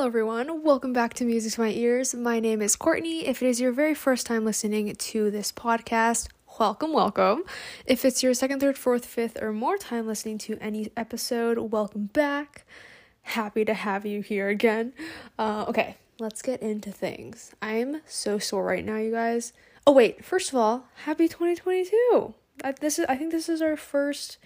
Hello, 0.00 0.08
everyone. 0.08 0.62
Welcome 0.62 0.94
back 0.94 1.12
to 1.12 1.26
Music 1.26 1.52
to 1.52 1.60
My 1.60 1.72
Ears. 1.72 2.14
My 2.14 2.40
name 2.40 2.62
is 2.62 2.74
Courtney. 2.74 3.26
If 3.26 3.42
it 3.42 3.48
is 3.50 3.60
your 3.60 3.70
very 3.70 3.92
first 3.92 4.24
time 4.24 4.46
listening 4.46 4.96
to 4.96 5.30
this 5.30 5.52
podcast, 5.52 6.28
welcome, 6.58 6.94
welcome. 6.94 7.44
If 7.84 8.06
it's 8.06 8.22
your 8.22 8.32
second, 8.32 8.60
third, 8.60 8.78
fourth, 8.78 9.04
fifth, 9.04 9.36
or 9.42 9.52
more 9.52 9.76
time 9.76 10.06
listening 10.06 10.38
to 10.38 10.56
any 10.58 10.90
episode, 10.96 11.58
welcome 11.58 12.06
back. 12.06 12.64
Happy 13.20 13.62
to 13.62 13.74
have 13.74 14.06
you 14.06 14.22
here 14.22 14.48
again. 14.48 14.94
Uh, 15.38 15.66
okay, 15.68 15.96
let's 16.18 16.40
get 16.40 16.62
into 16.62 16.90
things. 16.90 17.52
I'm 17.60 18.00
so 18.06 18.38
sore 18.38 18.64
right 18.64 18.86
now, 18.86 18.96
you 18.96 19.10
guys. 19.10 19.52
Oh 19.86 19.92
wait, 19.92 20.24
first 20.24 20.48
of 20.48 20.54
all, 20.54 20.86
happy 21.04 21.28
2022. 21.28 22.32
I, 22.64 22.72
this 22.72 22.98
is 22.98 23.04
I 23.06 23.16
think 23.16 23.32
this 23.32 23.50
is 23.50 23.60
our 23.60 23.76
first 23.76 24.38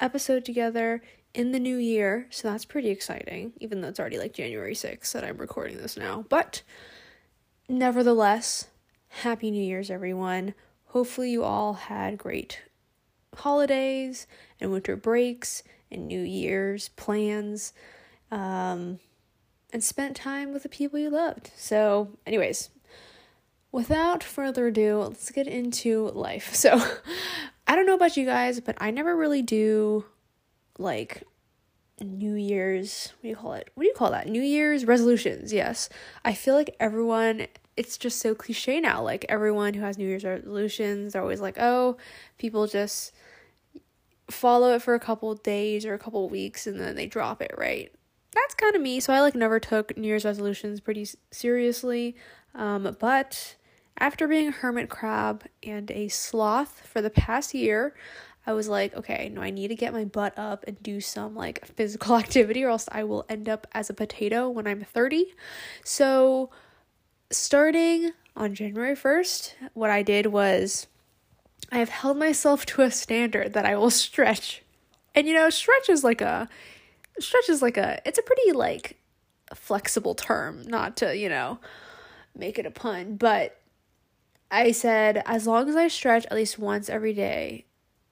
episode 0.00 0.44
together 0.44 1.00
in 1.36 1.52
the 1.52 1.60
new 1.60 1.76
year, 1.76 2.26
so 2.30 2.50
that's 2.50 2.64
pretty 2.64 2.88
exciting, 2.88 3.52
even 3.60 3.82
though 3.82 3.88
it's 3.88 4.00
already 4.00 4.18
like 4.18 4.32
January 4.32 4.74
6th 4.74 5.12
that 5.12 5.22
I'm 5.22 5.36
recording 5.36 5.76
this 5.76 5.94
now. 5.94 6.24
But 6.30 6.62
nevertheless, 7.68 8.68
Happy 9.08 9.50
New 9.50 9.62
Year's, 9.62 9.90
everyone. 9.90 10.54
Hopefully, 10.86 11.30
you 11.30 11.44
all 11.44 11.74
had 11.74 12.16
great 12.16 12.62
holidays 13.36 14.26
and 14.62 14.72
winter 14.72 14.96
breaks 14.96 15.62
and 15.90 16.06
New 16.06 16.22
Year's 16.22 16.88
plans 16.88 17.74
um, 18.30 18.98
and 19.74 19.84
spent 19.84 20.16
time 20.16 20.54
with 20.54 20.62
the 20.62 20.70
people 20.70 20.98
you 20.98 21.10
loved. 21.10 21.50
So, 21.54 22.12
anyways, 22.26 22.70
without 23.70 24.24
further 24.24 24.68
ado, 24.68 25.00
let's 25.00 25.30
get 25.30 25.46
into 25.46 26.08
life. 26.12 26.54
So, 26.54 26.82
I 27.66 27.76
don't 27.76 27.84
know 27.84 27.94
about 27.94 28.16
you 28.16 28.24
guys, 28.24 28.60
but 28.60 28.76
I 28.80 28.90
never 28.90 29.14
really 29.14 29.42
do 29.42 30.06
like 30.78 31.22
New 32.00 32.34
Year's, 32.34 33.12
what 33.16 33.22
do 33.22 33.28
you 33.28 33.36
call 33.36 33.52
it? 33.54 33.70
What 33.74 33.84
do 33.84 33.88
you 33.88 33.94
call 33.94 34.10
that? 34.10 34.28
New 34.28 34.42
Year's 34.42 34.84
resolutions, 34.84 35.52
yes. 35.52 35.88
I 36.24 36.34
feel 36.34 36.54
like 36.54 36.76
everyone, 36.78 37.46
it's 37.76 37.96
just 37.96 38.20
so 38.20 38.34
cliche 38.34 38.80
now. 38.80 39.02
Like 39.02 39.24
everyone 39.28 39.74
who 39.74 39.80
has 39.80 39.96
New 39.96 40.06
Year's 40.06 40.24
resolutions, 40.24 41.12
they're 41.12 41.22
always 41.22 41.40
like, 41.40 41.56
oh, 41.58 41.96
people 42.38 42.66
just 42.66 43.12
follow 44.30 44.74
it 44.74 44.82
for 44.82 44.94
a 44.94 45.00
couple 45.00 45.34
days 45.36 45.86
or 45.86 45.94
a 45.94 45.98
couple 45.98 46.28
weeks 46.28 46.66
and 46.66 46.78
then 46.78 46.96
they 46.96 47.06
drop 47.06 47.40
it, 47.40 47.54
right? 47.56 47.92
That's 48.32 48.54
kind 48.54 48.76
of 48.76 48.82
me. 48.82 49.00
So 49.00 49.12
I 49.12 49.20
like 49.20 49.34
never 49.34 49.58
took 49.58 49.96
New 49.96 50.08
Year's 50.08 50.24
resolutions 50.24 50.80
pretty 50.80 51.08
seriously. 51.30 52.16
Um, 52.54 52.94
but 52.98 53.56
after 53.98 54.28
being 54.28 54.48
a 54.48 54.52
hermit 54.52 54.90
crab 54.90 55.44
and 55.62 55.90
a 55.90 56.08
sloth 56.08 56.82
for 56.86 57.00
the 57.00 57.10
past 57.10 57.54
year, 57.54 57.94
I 58.46 58.52
was 58.52 58.68
like, 58.68 58.94
okay, 58.94 59.28
no, 59.32 59.40
I 59.40 59.50
need 59.50 59.68
to 59.68 59.74
get 59.74 59.92
my 59.92 60.04
butt 60.04 60.38
up 60.38 60.64
and 60.66 60.80
do 60.82 61.00
some 61.00 61.34
like 61.34 61.66
physical 61.66 62.16
activity 62.18 62.62
or 62.62 62.70
else 62.70 62.88
I 62.92 63.04
will 63.04 63.26
end 63.28 63.48
up 63.48 63.66
as 63.72 63.90
a 63.90 63.94
potato 63.94 64.48
when 64.48 64.66
I'm 64.66 64.82
30. 64.82 65.34
So, 65.84 66.50
starting 67.30 68.12
on 68.36 68.54
January 68.54 68.94
1st, 68.94 69.54
what 69.74 69.90
I 69.90 70.02
did 70.02 70.26
was 70.26 70.86
I 71.72 71.78
have 71.78 71.88
held 71.88 72.18
myself 72.18 72.64
to 72.66 72.82
a 72.82 72.90
standard 72.90 73.52
that 73.54 73.66
I 73.66 73.76
will 73.76 73.90
stretch. 74.06 74.62
And 75.14 75.26
you 75.26 75.34
know, 75.34 75.50
stretch 75.50 75.88
is 75.88 76.04
like 76.04 76.20
a 76.20 76.48
stretch 77.18 77.48
is 77.48 77.62
like 77.62 77.76
a 77.76 78.00
it's 78.04 78.18
a 78.18 78.22
pretty 78.22 78.52
like 78.52 78.98
flexible 79.54 80.14
term, 80.14 80.62
not 80.66 80.96
to, 80.98 81.16
you 81.16 81.28
know, 81.28 81.58
make 82.36 82.58
it 82.58 82.66
a 82.66 82.70
pun, 82.70 83.16
but 83.16 83.60
I 84.50 84.72
said 84.72 85.22
as 85.26 85.46
long 85.46 85.68
as 85.68 85.76
I 85.76 85.88
stretch 85.88 86.24
at 86.26 86.34
least 86.34 86.58
once 86.58 86.88
every 86.88 87.12
day, 87.12 87.65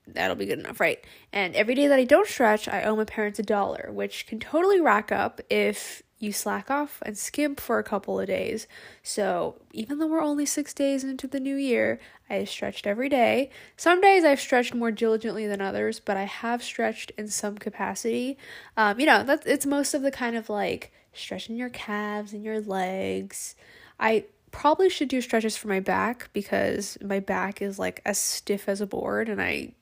that'll 0.07 0.37
be 0.37 0.47
good 0.47 0.59
enough, 0.59 0.81
right? 0.81 1.03
And 1.33 1.55
every 1.55 1.75
day 1.75 1.87
that 1.87 1.99
I 1.99 2.05
don't 2.05 2.29
stretch, 2.29 2.69
I 2.69 2.83
owe 2.83 2.97
my 2.97 3.05
parents 3.05 3.39
a 3.39 3.43
dollar, 3.43 3.91
which 3.93 4.27
can 4.27 4.39
totally 4.39 4.81
rack 4.81 5.11
up 5.11 5.41
if 5.49 6.03
you 6.19 6.33
slack 6.33 6.71
off 6.71 7.03
and 7.05 7.17
skimp 7.17 7.61
for 7.61 7.79
a 7.79 7.85
couple 7.85 8.19
of 8.19 8.27
days. 8.27 8.67
So, 9.03 9.61
even 9.73 9.99
though 9.99 10.07
we're 10.07 10.23
only 10.23 10.47
six 10.47 10.73
days 10.73 11.05
into 11.05 11.27
the 11.27 11.41
new 11.41 11.57
year, 11.57 12.01
I 12.31 12.45
stretched 12.45 12.87
every 12.87 13.09
day. 13.09 13.51
Some 13.77 14.01
days 14.01 14.25
I've 14.25 14.41
stretched 14.41 14.75
more 14.75 14.91
diligently 14.91 15.47
than 15.47 15.61
others, 15.61 16.01
but 16.01 16.17
I 16.17 16.25
have 16.25 16.63
stretched 16.63 17.13
in 17.19 17.29
some 17.29 17.59
capacity. 17.59 18.39
Um, 18.77 18.99
you 18.99 19.07
know, 19.07 19.23
that's 19.23 19.47
it's 19.47 19.67
most 19.67 19.95
of 19.95 20.03
the 20.03 20.11
kind 20.11 20.37
of 20.37 20.49
like 20.49 20.93
stretching 21.13 21.57
your 21.57 21.71
calves 21.71 22.33
and 22.33 22.45
your 22.45 22.61
legs. 22.61 23.55
I 24.01 24.25
probably 24.51 24.89
should 24.89 25.09
do 25.09 25.21
stretches 25.21 25.57
for 25.57 25.69
my 25.69 25.81
back 25.81 26.31
because 26.33 26.97
my 27.03 27.21
back 27.21 27.61
is 27.61 27.79
like 27.79 28.01
as 28.05 28.19
stiff 28.19 28.69
as 28.69 28.81
a 28.81 28.87
board 28.87 29.29
and 29.29 29.43
I 29.43 29.75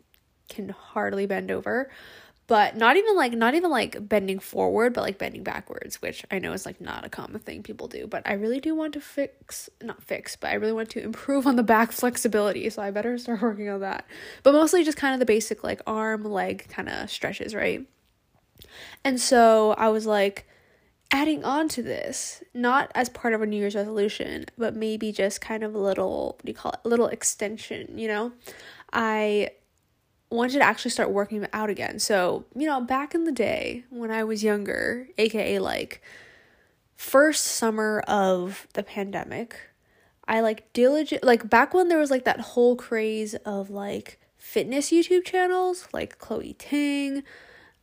can 0.53 0.69
hardly 0.69 1.27
bend 1.27 1.51
over. 1.51 1.91
But 2.49 2.77
not 2.77 2.97
even 2.97 3.17
like 3.17 3.33
not 3.33 3.55
even 3.55 3.71
like 3.71 4.09
bending 4.09 4.39
forward 4.39 4.93
but 4.93 5.03
like 5.03 5.17
bending 5.17 5.43
backwards 5.43 6.03
which 6.03 6.27
i 6.31 6.39
know 6.39 6.53
is 6.53 6.67
like 6.67 6.81
not 6.81 7.03
a 7.05 7.09
common 7.09 7.41
thing 7.41 7.63
people 7.63 7.89
do. 7.89 8.07
But 8.07 8.23
i 8.27 8.35
really 8.35 8.61
do 8.61 8.75
want 8.75 8.93
to 8.95 9.01
fix 9.01 9.71
not 9.83 10.03
fix 10.03 10.37
but 10.37 10.51
i 10.51 10.55
really 10.55 10.73
want 10.73 10.91
to 10.91 11.03
improve 11.03 11.47
on 11.47 11.57
the 11.57 11.63
back 11.63 11.93
flexibility 11.93 12.69
so 12.69 12.83
i 12.83 12.91
better 12.91 13.17
start 13.17 13.41
working 13.49 13.69
on 13.69 13.81
that. 13.81 14.07
But 14.43 14.53
mostly 14.53 14.85
just 14.85 14.99
kind 14.99 15.15
of 15.15 15.21
the 15.21 15.25
basic 15.25 15.63
like 15.65 15.81
arm 15.87 16.25
leg 16.25 16.67
kind 16.69 16.89
of 16.89 17.09
stretches 17.11 17.55
right? 17.55 17.87
And 19.05 19.21
so 19.21 19.73
i 19.79 19.89
was 19.89 20.05
like 20.05 20.47
adding 21.13 21.45
on 21.45 21.69
to 21.69 21.83
this 21.83 22.43
not 22.55 22.91
as 22.95 23.09
part 23.09 23.35
of 23.35 23.43
a 23.43 23.47
new 23.47 23.57
year's 23.57 23.75
resolution 23.75 24.47
but 24.59 24.75
maybe 24.75 25.13
just 25.13 25.41
kind 25.41 25.63
of 25.63 25.75
a 25.75 25.79
little 25.79 26.37
what 26.37 26.45
do 26.45 26.51
you 26.51 26.57
call 26.57 26.73
it 26.73 26.81
a 26.85 26.89
little 26.89 27.07
extension 27.07 27.97
you 27.99 28.09
know? 28.09 28.33
I 28.93 29.51
wanted 30.33 30.59
to 30.59 30.65
actually 30.65 30.91
start 30.91 31.11
working 31.11 31.47
out 31.53 31.71
again. 31.71 31.99
So, 31.99 32.45
you 32.55 32.67
know, 32.67 32.81
back 32.81 33.15
in 33.15 33.25
the 33.25 33.33
day 33.33 33.85
when 33.91 34.11
I 34.11 34.25
was 34.25 34.43
younger, 34.43 35.09
aka 35.19 35.59
like 35.59 36.03
first 36.97 37.45
summer 37.45 38.03
of 38.07 38.67
the 38.75 38.83
pandemic, 38.83 39.57
I 40.27 40.41
like 40.41 40.73
diligent 40.73 41.25
like 41.25 41.49
back 41.49 41.75
when 41.75 41.89
there 41.89 41.99
was 41.99 42.11
like 42.11 42.25
that 42.25 42.41
whole 42.41 42.77
craze 42.77 43.35
of 43.47 43.71
like 43.71 44.19
fitness 44.37 44.91
YouTube 44.91 45.25
channels 45.25 45.89
like 45.93 46.19
Chloe 46.19 46.55
Ting. 46.59 47.23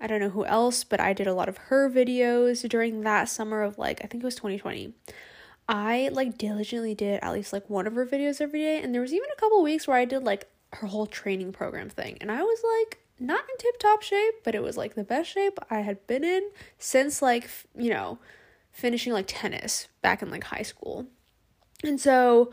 I 0.01 0.07
don't 0.07 0.21
know 0.21 0.29
who 0.29 0.45
else, 0.45 0.83
but 0.83 0.99
I 1.01 1.13
did 1.13 1.27
a 1.27 1.33
lot 1.33 1.49
of 1.49 1.57
her 1.57 1.89
videos 1.89 2.67
during 2.67 3.01
that 3.01 3.29
summer 3.29 3.61
of 3.61 3.77
like 3.77 4.01
I 4.03 4.07
think 4.07 4.23
it 4.23 4.27
was 4.27 4.35
2020. 4.35 4.93
I 5.67 6.09
like 6.11 6.37
diligently 6.37 6.95
did 6.95 7.19
at 7.21 7.33
least 7.33 7.53
like 7.53 7.69
one 7.69 7.85
of 7.85 7.93
her 7.93 8.05
videos 8.05 8.41
every 8.41 8.61
day 8.61 8.81
and 8.81 8.93
there 8.93 9.01
was 9.01 9.13
even 9.13 9.29
a 9.31 9.39
couple 9.39 9.61
weeks 9.61 9.87
where 9.87 9.97
I 9.97 10.05
did 10.05 10.23
like 10.23 10.47
her 10.73 10.87
whole 10.87 11.07
training 11.07 11.51
program 11.51 11.89
thing. 11.89 12.17
And 12.21 12.31
I 12.31 12.43
was 12.43 12.59
like, 12.77 12.99
not 13.19 13.41
in 13.41 13.57
tip 13.57 13.79
top 13.79 14.01
shape, 14.01 14.35
but 14.43 14.55
it 14.55 14.63
was 14.63 14.77
like 14.77 14.95
the 14.95 15.03
best 15.03 15.31
shape 15.31 15.59
I 15.69 15.81
had 15.81 16.05
been 16.07 16.23
in 16.23 16.49
since 16.77 17.21
like, 17.21 17.49
you 17.75 17.89
know, 17.89 18.19
finishing 18.71 19.13
like 19.13 19.25
tennis 19.27 19.87
back 20.01 20.21
in 20.21 20.29
like 20.29 20.45
high 20.45 20.61
school. 20.61 21.07
And 21.83 21.99
so, 21.99 22.51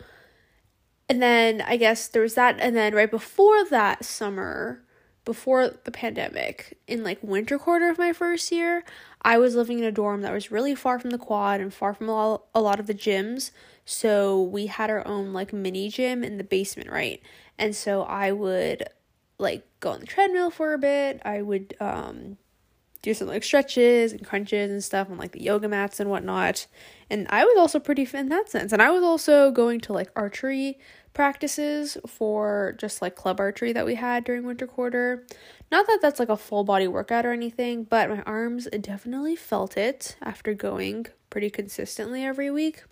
and 1.08 1.22
then 1.22 1.60
I 1.60 1.76
guess 1.76 2.08
there 2.08 2.22
was 2.22 2.34
that. 2.34 2.56
And 2.58 2.74
then 2.74 2.94
right 2.94 3.10
before 3.10 3.64
that 3.66 4.04
summer, 4.04 4.82
before 5.26 5.68
the 5.84 5.90
pandemic, 5.90 6.78
in 6.86 7.04
like 7.04 7.18
winter 7.20 7.58
quarter 7.58 7.90
of 7.90 7.98
my 7.98 8.14
first 8.14 8.50
year, 8.50 8.84
I 9.20 9.36
was 9.36 9.54
living 9.54 9.80
in 9.80 9.84
a 9.84 9.92
dorm 9.92 10.22
that 10.22 10.32
was 10.32 10.50
really 10.50 10.74
far 10.74 10.98
from 10.98 11.10
the 11.10 11.18
quad 11.18 11.60
and 11.60 11.74
far 11.74 11.92
from 11.92 12.08
a 12.08 12.40
lot, 12.54 12.80
of 12.80 12.86
the 12.86 12.94
gyms. 12.94 13.50
So 13.84 14.40
we 14.40 14.66
had 14.66 14.88
our 14.88 15.06
own 15.06 15.34
like 15.34 15.52
mini 15.52 15.90
gym 15.90 16.24
in 16.24 16.38
the 16.38 16.44
basement, 16.44 16.90
right? 16.90 17.20
And 17.58 17.76
so 17.76 18.04
I 18.04 18.32
would 18.32 18.84
like 19.38 19.66
go 19.80 19.90
on 19.90 20.00
the 20.00 20.06
treadmill 20.06 20.50
for 20.50 20.72
a 20.72 20.78
bit. 20.78 21.20
I 21.24 21.42
would 21.42 21.76
um 21.80 22.38
do 23.02 23.12
some 23.12 23.28
like 23.28 23.44
stretches 23.44 24.12
and 24.12 24.24
crunches 24.24 24.70
and 24.70 24.82
stuff 24.82 25.10
on 25.10 25.18
like 25.18 25.32
the 25.32 25.42
yoga 25.42 25.68
mats 25.68 26.00
and 26.00 26.08
whatnot. 26.08 26.66
And 27.10 27.26
I 27.30 27.44
was 27.44 27.56
also 27.58 27.78
pretty 27.78 28.04
fit 28.04 28.20
in 28.20 28.28
that 28.30 28.48
sense. 28.48 28.72
And 28.72 28.80
I 28.80 28.90
was 28.90 29.02
also 29.02 29.50
going 29.50 29.80
to 29.82 29.92
like 29.92 30.10
archery 30.16 30.78
practices 31.16 31.96
for 32.06 32.74
just 32.76 33.00
like 33.00 33.16
club 33.16 33.40
archery 33.40 33.72
that 33.72 33.86
we 33.86 33.94
had 33.94 34.22
during 34.22 34.44
winter 34.44 34.66
quarter. 34.66 35.26
Not 35.72 35.86
that 35.86 36.00
that's 36.02 36.20
like 36.20 36.28
a 36.28 36.36
full 36.36 36.62
body 36.62 36.86
workout 36.86 37.24
or 37.24 37.32
anything, 37.32 37.84
but 37.84 38.10
my 38.10 38.20
arms 38.24 38.68
definitely 38.82 39.34
felt 39.34 39.78
it 39.78 40.14
after 40.20 40.52
going 40.52 41.06
pretty 41.30 41.48
consistently 41.48 42.22
every 42.22 42.50
week. 42.50 42.84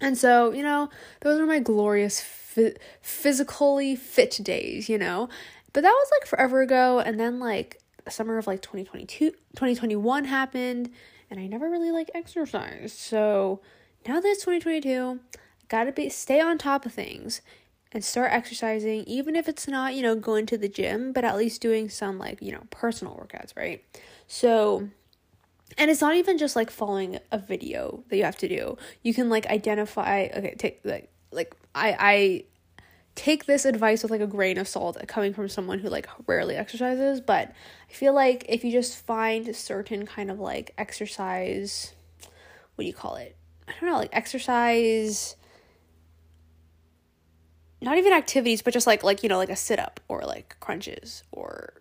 And 0.00 0.18
so, 0.18 0.52
you 0.52 0.64
know, 0.64 0.90
those 1.20 1.38
are 1.38 1.46
my 1.46 1.60
glorious 1.60 2.20
physically 3.00 3.94
fit 3.94 4.40
days, 4.42 4.88
you 4.88 4.98
know. 4.98 5.28
But 5.72 5.82
that 5.82 5.90
was 5.90 6.10
like 6.18 6.26
forever 6.26 6.62
ago 6.62 6.98
and 6.98 7.18
then 7.18 7.38
like 7.38 7.80
summer 8.08 8.38
of 8.38 8.46
like 8.48 8.62
2022 8.62 9.30
2021 9.30 10.24
happened 10.24 10.90
and 11.30 11.38
I 11.38 11.46
never 11.46 11.70
really 11.70 11.92
like 11.92 12.10
exercised. 12.12 12.98
So, 12.98 13.60
now 14.04 14.20
that 14.20 14.28
it's 14.28 14.44
2022, 14.44 15.20
got 15.68 15.84
to 15.84 15.92
be 15.92 16.08
stay 16.08 16.40
on 16.40 16.58
top 16.58 16.86
of 16.86 16.92
things 16.92 17.40
and 17.92 18.04
start 18.04 18.32
exercising 18.32 19.04
even 19.04 19.36
if 19.36 19.48
it's 19.48 19.66
not, 19.68 19.94
you 19.94 20.02
know, 20.02 20.14
going 20.14 20.46
to 20.46 20.58
the 20.58 20.68
gym, 20.68 21.12
but 21.12 21.24
at 21.24 21.36
least 21.36 21.60
doing 21.60 21.88
some 21.88 22.18
like, 22.18 22.42
you 22.42 22.52
know, 22.52 22.62
personal 22.70 23.14
workouts, 23.14 23.56
right? 23.56 23.84
So, 24.26 24.88
and 25.78 25.90
it's 25.90 26.00
not 26.00 26.16
even 26.16 26.38
just 26.38 26.56
like 26.56 26.70
following 26.70 27.18
a 27.32 27.38
video 27.38 28.02
that 28.08 28.16
you 28.16 28.24
have 28.24 28.36
to 28.36 28.48
do 28.48 28.78
you 29.02 29.12
can 29.12 29.28
like 29.28 29.46
identify 29.46 30.28
okay 30.34 30.54
take 30.56 30.80
like 30.84 31.10
like 31.32 31.54
i 31.74 31.96
i 31.98 32.44
take 33.16 33.46
this 33.46 33.64
advice 33.64 34.02
with 34.02 34.12
like 34.12 34.20
a 34.20 34.28
grain 34.28 34.58
of 34.58 34.68
salt 34.68 34.96
coming 35.08 35.34
from 35.34 35.48
someone 35.48 35.80
who 35.80 35.88
like 35.88 36.08
rarely 36.28 36.54
exercises 36.54 37.20
but 37.20 37.52
i 37.90 37.92
feel 37.92 38.14
like 38.14 38.46
if 38.48 38.64
you 38.64 38.70
just 38.70 38.96
find 38.96 39.54
certain 39.56 40.06
kind 40.06 40.30
of 40.30 40.38
like 40.38 40.72
exercise 40.78 41.92
what 42.76 42.82
do 42.82 42.86
you 42.86 42.94
call 42.94 43.16
it? 43.16 43.34
I 43.66 43.72
don't 43.80 43.90
know, 43.90 43.96
like 43.96 44.14
exercise 44.14 45.34
not 47.80 47.98
even 47.98 48.12
activities, 48.12 48.62
but 48.62 48.72
just 48.72 48.86
like 48.86 49.04
like 49.04 49.22
you 49.22 49.28
know 49.28 49.38
like 49.38 49.50
a 49.50 49.56
sit 49.56 49.78
up 49.78 50.00
or 50.08 50.22
like 50.22 50.56
crunches 50.60 51.22
or 51.32 51.74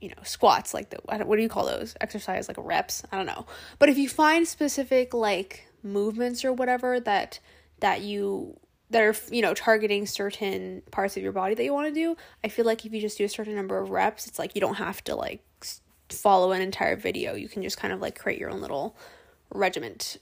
you 0.00 0.08
know 0.08 0.22
squats 0.22 0.74
like 0.74 0.90
the 0.90 0.98
what 1.24 1.36
do 1.36 1.42
you 1.42 1.48
call 1.48 1.66
those? 1.66 1.94
Exercise 2.00 2.48
like 2.48 2.56
reps? 2.60 3.02
I 3.12 3.16
don't 3.16 3.26
know. 3.26 3.46
But 3.78 3.88
if 3.88 3.98
you 3.98 4.08
find 4.08 4.46
specific 4.46 5.14
like 5.14 5.66
movements 5.82 6.44
or 6.44 6.52
whatever 6.52 7.00
that 7.00 7.38
that 7.80 8.02
you 8.02 8.58
that 8.90 9.02
are 9.02 9.14
you 9.30 9.42
know 9.42 9.54
targeting 9.54 10.06
certain 10.06 10.82
parts 10.90 11.16
of 11.16 11.22
your 11.22 11.32
body 11.32 11.54
that 11.54 11.62
you 11.62 11.72
want 11.72 11.86
to 11.86 11.94
do 11.94 12.16
I 12.42 12.48
feel 12.48 12.64
like 12.64 12.84
if 12.84 12.92
you 12.92 13.00
just 13.00 13.18
do 13.18 13.24
a 13.24 13.28
certain 13.28 13.54
number 13.54 13.78
of 13.78 13.90
reps 13.90 14.26
it's 14.26 14.38
like 14.38 14.54
you 14.56 14.60
don't 14.60 14.74
have 14.74 15.04
to 15.04 15.14
like 15.14 15.44
follow 16.12 16.52
an 16.52 16.62
entire 16.62 16.96
video. 16.96 17.34
You 17.34 17.48
can 17.48 17.62
just 17.62 17.78
kind 17.78 17.92
of 17.92 18.00
like 18.00 18.18
create 18.18 18.38
your 18.38 18.50
own 18.50 18.60
little 18.60 18.96
regiment 19.52 20.18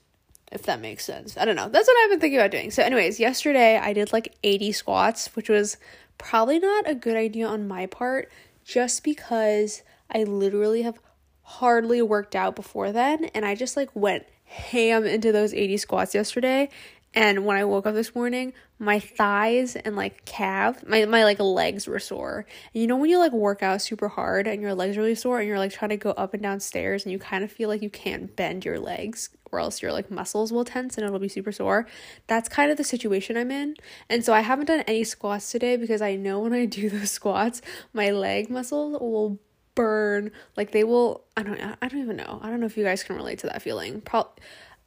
if 0.52 0.62
that 0.62 0.80
makes 0.80 1.04
sense. 1.04 1.36
I 1.36 1.44
don't 1.44 1.56
know. 1.56 1.68
That's 1.68 1.86
what 1.86 1.96
I've 2.04 2.10
been 2.10 2.20
thinking 2.20 2.38
about 2.38 2.50
doing. 2.50 2.70
So, 2.70 2.82
anyways, 2.82 3.18
yesterday 3.18 3.78
I 3.78 3.92
did 3.92 4.12
like 4.12 4.34
80 4.42 4.72
squats, 4.72 5.34
which 5.34 5.48
was 5.48 5.76
probably 6.18 6.58
not 6.58 6.88
a 6.88 6.94
good 6.94 7.16
idea 7.16 7.46
on 7.46 7.68
my 7.68 7.86
part 7.86 8.30
just 8.64 9.04
because 9.04 9.82
I 10.10 10.24
literally 10.24 10.82
have 10.82 10.98
hardly 11.42 12.02
worked 12.02 12.34
out 12.34 12.56
before 12.56 12.92
then. 12.92 13.26
And 13.26 13.44
I 13.44 13.54
just 13.54 13.76
like 13.76 13.90
went 13.94 14.26
ham 14.44 15.04
into 15.04 15.32
those 15.32 15.52
80 15.52 15.76
squats 15.76 16.14
yesterday. 16.14 16.68
And 17.16 17.46
when 17.46 17.56
I 17.56 17.64
woke 17.64 17.86
up 17.86 17.94
this 17.94 18.14
morning, 18.14 18.52
my 18.78 19.00
thighs 19.00 19.74
and 19.74 19.96
like 19.96 20.26
calf, 20.26 20.86
my, 20.86 21.06
my 21.06 21.24
like 21.24 21.40
legs 21.40 21.86
were 21.86 21.98
sore. 21.98 22.44
And 22.74 22.82
you 22.82 22.86
know 22.86 22.96
when 22.96 23.08
you 23.08 23.18
like 23.18 23.32
work 23.32 23.62
out 23.62 23.80
super 23.80 24.08
hard 24.08 24.46
and 24.46 24.60
your 24.60 24.74
legs 24.74 24.98
really 24.98 25.14
sore 25.14 25.38
and 25.38 25.48
you're 25.48 25.58
like 25.58 25.72
trying 25.72 25.88
to 25.88 25.96
go 25.96 26.10
up 26.10 26.34
and 26.34 26.42
down 26.42 26.60
stairs 26.60 27.04
and 27.04 27.12
you 27.12 27.18
kind 27.18 27.42
of 27.42 27.50
feel 27.50 27.70
like 27.70 27.80
you 27.80 27.88
can't 27.88 28.36
bend 28.36 28.66
your 28.66 28.78
legs 28.78 29.30
or 29.50 29.60
else 29.60 29.80
your 29.80 29.92
like 29.92 30.10
muscles 30.10 30.52
will 30.52 30.66
tense 30.66 30.98
and 30.98 31.06
it'll 31.06 31.18
be 31.18 31.26
super 31.26 31.52
sore. 31.52 31.86
That's 32.26 32.50
kind 32.50 32.70
of 32.70 32.76
the 32.76 32.84
situation 32.84 33.38
I'm 33.38 33.50
in. 33.50 33.76
And 34.10 34.22
so 34.22 34.34
I 34.34 34.40
haven't 34.40 34.66
done 34.66 34.80
any 34.80 35.04
squats 35.04 35.50
today 35.50 35.78
because 35.78 36.02
I 36.02 36.16
know 36.16 36.40
when 36.40 36.52
I 36.52 36.66
do 36.66 36.90
those 36.90 37.12
squats, 37.12 37.62
my 37.94 38.10
leg 38.10 38.50
muscles 38.50 39.00
will 39.00 39.40
burn. 39.74 40.32
Like 40.54 40.72
they 40.72 40.84
will 40.84 41.24
I 41.34 41.44
don't 41.44 41.58
I 41.58 41.88
don't 41.88 42.02
even 42.02 42.16
know. 42.16 42.40
I 42.42 42.50
don't 42.50 42.60
know 42.60 42.66
if 42.66 42.76
you 42.76 42.84
guys 42.84 43.02
can 43.02 43.16
relate 43.16 43.38
to 43.38 43.46
that 43.46 43.62
feeling. 43.62 44.02
Pro- 44.02 44.28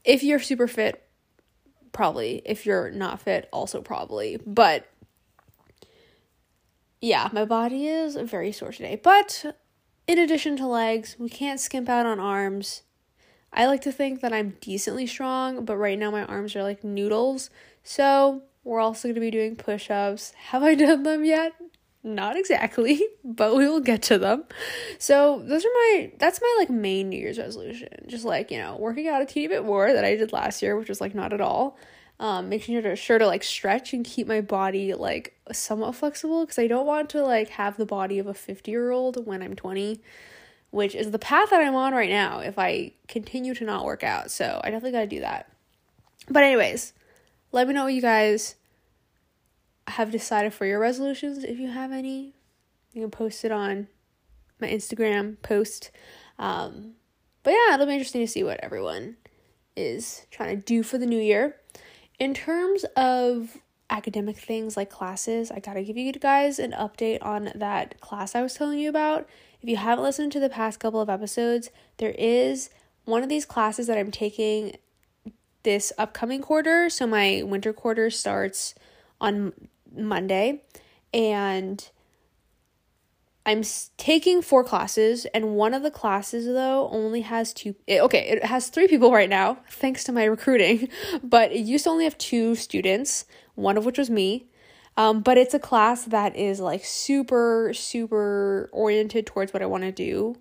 if 0.05 0.21
you're 0.21 0.39
super 0.39 0.67
fit, 0.67 1.08
probably. 1.91 2.41
If 2.45 2.65
you're 2.65 2.91
not 2.91 3.21
fit, 3.21 3.49
also 3.51 3.81
probably. 3.81 4.39
But 4.45 4.87
yeah, 7.01 7.29
my 7.31 7.45
body 7.45 7.87
is 7.87 8.15
very 8.15 8.51
sore 8.51 8.71
today. 8.71 8.99
But 9.01 9.57
in 10.07 10.19
addition 10.19 10.57
to 10.57 10.67
legs, 10.67 11.15
we 11.19 11.29
can't 11.29 11.59
skimp 11.59 11.87
out 11.89 12.05
on 12.05 12.19
arms. 12.19 12.83
I 13.51 13.65
like 13.65 13.81
to 13.81 13.91
think 13.91 14.21
that 14.21 14.33
I'm 14.33 14.57
decently 14.61 15.07
strong, 15.07 15.65
but 15.65 15.77
right 15.77 15.97
now 15.97 16.11
my 16.11 16.23
arms 16.25 16.55
are 16.55 16.63
like 16.63 16.83
noodles. 16.83 17.49
So 17.83 18.43
we're 18.63 18.79
also 18.79 19.07
going 19.07 19.15
to 19.15 19.21
be 19.21 19.31
doing 19.31 19.55
push 19.55 19.89
ups. 19.89 20.33
Have 20.49 20.63
I 20.63 20.75
done 20.75 21.03
them 21.03 21.25
yet? 21.25 21.53
Not 22.03 22.37
exactly, 22.37 23.01
but 23.23 23.55
we 23.55 23.67
will 23.67 23.81
get 23.81 24.01
to 24.03 24.17
them. 24.17 24.45
So 24.97 25.43
those 25.45 25.65
are 25.65 25.73
my 25.73 26.11
that's 26.17 26.41
my 26.41 26.55
like 26.59 26.69
main 26.69 27.09
New 27.09 27.19
Year's 27.19 27.37
resolution. 27.37 27.89
Just 28.07 28.25
like, 28.25 28.51
you 28.51 28.57
know, 28.57 28.75
working 28.77 29.07
out 29.07 29.21
a 29.21 29.25
teeny 29.25 29.47
bit 29.47 29.65
more 29.65 29.91
that 29.91 30.05
I 30.05 30.15
did 30.15 30.31
last 30.31 30.61
year, 30.61 30.77
which 30.77 30.89
was 30.89 31.01
like 31.01 31.15
not 31.15 31.33
at 31.33 31.41
all. 31.41 31.77
Um, 32.21 32.49
making 32.49 32.75
sure 32.75 32.81
to 32.81 32.95
sure 32.97 33.17
to 33.17 33.27
like 33.27 33.43
stretch 33.43 33.93
and 33.93 34.03
keep 34.03 34.27
my 34.27 34.41
body 34.41 34.93
like 34.93 35.37
somewhat 35.53 35.95
flexible 35.95 36.45
because 36.45 36.59
I 36.59 36.67
don't 36.67 36.85
want 36.85 37.09
to 37.11 37.23
like 37.23 37.49
have 37.49 37.77
the 37.77 37.85
body 37.85 38.19
of 38.19 38.27
a 38.27 38.33
50 38.33 38.69
year 38.69 38.91
old 38.91 39.25
when 39.25 39.41
I'm 39.41 39.55
20 39.55 40.01
which 40.71 40.93
is 40.95 41.11
the 41.11 41.19
path 41.19 41.49
that 41.49 41.61
I'm 41.61 41.75
on 41.75 41.93
right 41.93 42.09
now 42.09 42.39
if 42.39 42.59
I 42.59 42.93
continue 43.07 43.53
to 43.55 43.65
not 43.65 43.85
work 43.85 44.03
out. 44.03 44.31
So 44.31 44.61
I 44.63 44.69
definitely 44.69 44.91
got 44.91 45.01
to 45.01 45.07
do 45.07 45.19
that. 45.21 45.51
But, 46.29 46.43
anyways, 46.43 46.93
let 47.51 47.67
me 47.67 47.73
know 47.73 47.85
what 47.85 47.93
you 47.93 48.01
guys 48.01 48.55
have 49.89 50.11
decided 50.11 50.53
for 50.53 50.65
your 50.65 50.79
resolutions 50.79 51.43
if 51.43 51.59
you 51.59 51.69
have 51.69 51.91
any. 51.91 52.33
You 52.93 53.01
can 53.01 53.11
post 53.11 53.43
it 53.45 53.51
on 53.51 53.87
my 54.59 54.67
Instagram 54.67 55.41
post. 55.41 55.91
Um, 56.37 56.93
but 57.43 57.51
yeah, 57.51 57.73
it'll 57.73 57.85
be 57.85 57.93
interesting 57.93 58.21
to 58.21 58.31
see 58.31 58.43
what 58.43 58.59
everyone 58.61 59.17
is 59.75 60.25
trying 60.31 60.55
to 60.55 60.61
do 60.61 60.83
for 60.83 60.97
the 60.97 61.05
new 61.05 61.19
year. 61.19 61.55
In 62.19 62.33
terms 62.33 62.83
of 62.95 63.57
academic 63.89 64.37
things 64.37 64.75
like 64.75 64.89
classes, 64.89 65.51
I 65.51 65.59
gotta 65.59 65.83
give 65.83 65.97
you 65.97 66.11
guys 66.11 66.59
an 66.59 66.71
update 66.71 67.19
on 67.21 67.51
that 67.55 67.99
class 68.01 68.35
I 68.35 68.41
was 68.41 68.53
telling 68.53 68.79
you 68.79 68.89
about. 68.89 69.27
If 69.61 69.69
you 69.69 69.77
haven't 69.77 70.03
listened 70.03 70.31
to 70.33 70.39
the 70.39 70.49
past 70.49 70.79
couple 70.79 71.01
of 71.01 71.09
episodes, 71.09 71.69
there 71.97 72.15
is 72.17 72.69
one 73.05 73.23
of 73.23 73.29
these 73.29 73.45
classes 73.45 73.87
that 73.87 73.97
I'm 73.97 74.11
taking 74.11 74.77
this 75.63 75.91
upcoming 75.97 76.41
quarter. 76.41 76.89
So 76.89 77.07
my 77.07 77.41
winter 77.43 77.73
quarter 77.73 78.09
starts 78.09 78.75
on 79.19 79.53
Monday 79.95 80.61
and 81.13 81.89
I'm 83.49 83.63
taking 83.97 84.43
four 84.43 84.63
classes, 84.63 85.25
and 85.33 85.55
one 85.55 85.73
of 85.73 85.81
the 85.81 85.89
classes, 85.89 86.45
though, 86.45 86.87
only 86.91 87.21
has 87.21 87.51
two. 87.51 87.73
It, 87.87 87.99
okay, 88.01 88.27
it 88.27 88.45
has 88.45 88.69
three 88.69 88.87
people 88.87 89.11
right 89.11 89.29
now, 89.29 89.59
thanks 89.71 90.03
to 90.03 90.11
my 90.11 90.25
recruiting, 90.25 90.89
but 91.23 91.51
it 91.51 91.61
used 91.61 91.85
to 91.85 91.89
only 91.89 92.03
have 92.03 92.17
two 92.19 92.53
students, 92.55 93.25
one 93.55 93.75
of 93.75 93.85
which 93.85 93.97
was 93.97 94.09
me. 94.09 94.45
Um, 94.97 95.21
but 95.21 95.37
it's 95.37 95.53
a 95.53 95.59
class 95.59 96.03
that 96.05 96.35
is 96.35 96.59
like 96.59 96.83
super, 96.85 97.71
super 97.73 98.69
oriented 98.71 99.25
towards 99.25 99.51
what 99.53 99.63
I 99.63 99.65
want 99.65 99.83
to 99.83 99.91
do 99.91 100.35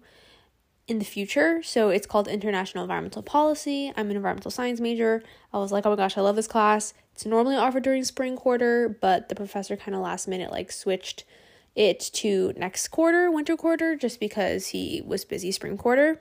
in 0.89 0.99
the 0.99 1.05
future. 1.05 1.63
So 1.63 1.91
it's 1.91 2.07
called 2.07 2.27
International 2.27 2.83
Environmental 2.83 3.23
Policy. 3.23 3.93
I'm 3.97 4.11
an 4.11 4.17
environmental 4.17 4.51
science 4.51 4.81
major. 4.81 5.23
I 5.53 5.59
was 5.59 5.71
like, 5.71 5.87
oh 5.87 5.91
my 5.91 5.97
gosh, 5.97 6.17
I 6.17 6.23
love 6.23 6.35
this 6.35 6.49
class. 6.49 6.95
It's 7.13 7.27
normally 7.27 7.57
offered 7.57 7.83
during 7.83 8.03
spring 8.05 8.37
quarter, 8.37 8.89
but 8.89 9.29
the 9.29 9.35
professor 9.35 9.77
kind 9.77 9.95
of 9.95 10.01
last 10.01 10.27
minute 10.27 10.51
like 10.51 10.73
switched 10.73 11.25
it 11.77 12.01
to 12.01 12.53
next 12.57 12.89
quarter, 12.89 13.31
winter 13.31 13.57
quarter, 13.57 13.95
just 13.95 14.19
because 14.19 14.69
he 14.69 15.03
was 15.05 15.25
busy 15.25 15.53
spring 15.53 15.77
quarter. 15.77 16.21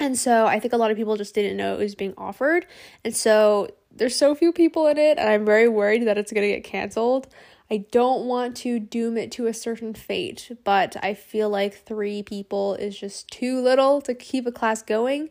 And 0.00 0.18
so 0.18 0.46
I 0.46 0.58
think 0.58 0.74
a 0.74 0.76
lot 0.76 0.90
of 0.90 0.96
people 0.96 1.16
just 1.16 1.34
didn't 1.34 1.56
know 1.56 1.74
it 1.74 1.78
was 1.78 1.94
being 1.94 2.14
offered. 2.18 2.66
And 3.04 3.14
so 3.14 3.68
there's 3.92 4.16
so 4.16 4.34
few 4.34 4.52
people 4.52 4.88
in 4.88 4.98
it, 4.98 5.18
and 5.18 5.28
I'm 5.28 5.44
very 5.44 5.68
worried 5.68 6.06
that 6.06 6.18
it's 6.18 6.32
going 6.32 6.42
to 6.42 6.52
get 6.54 6.64
canceled. 6.64 7.28
I 7.70 7.86
don't 7.90 8.26
want 8.26 8.56
to 8.58 8.78
doom 8.78 9.16
it 9.16 9.32
to 9.32 9.46
a 9.46 9.54
certain 9.54 9.94
fate, 9.94 10.50
but 10.64 10.96
I 11.02 11.14
feel 11.14 11.48
like 11.48 11.74
three 11.74 12.22
people 12.22 12.74
is 12.74 12.98
just 12.98 13.30
too 13.30 13.60
little 13.60 14.00
to 14.02 14.14
keep 14.14 14.46
a 14.46 14.52
class 14.52 14.82
going. 14.82 15.30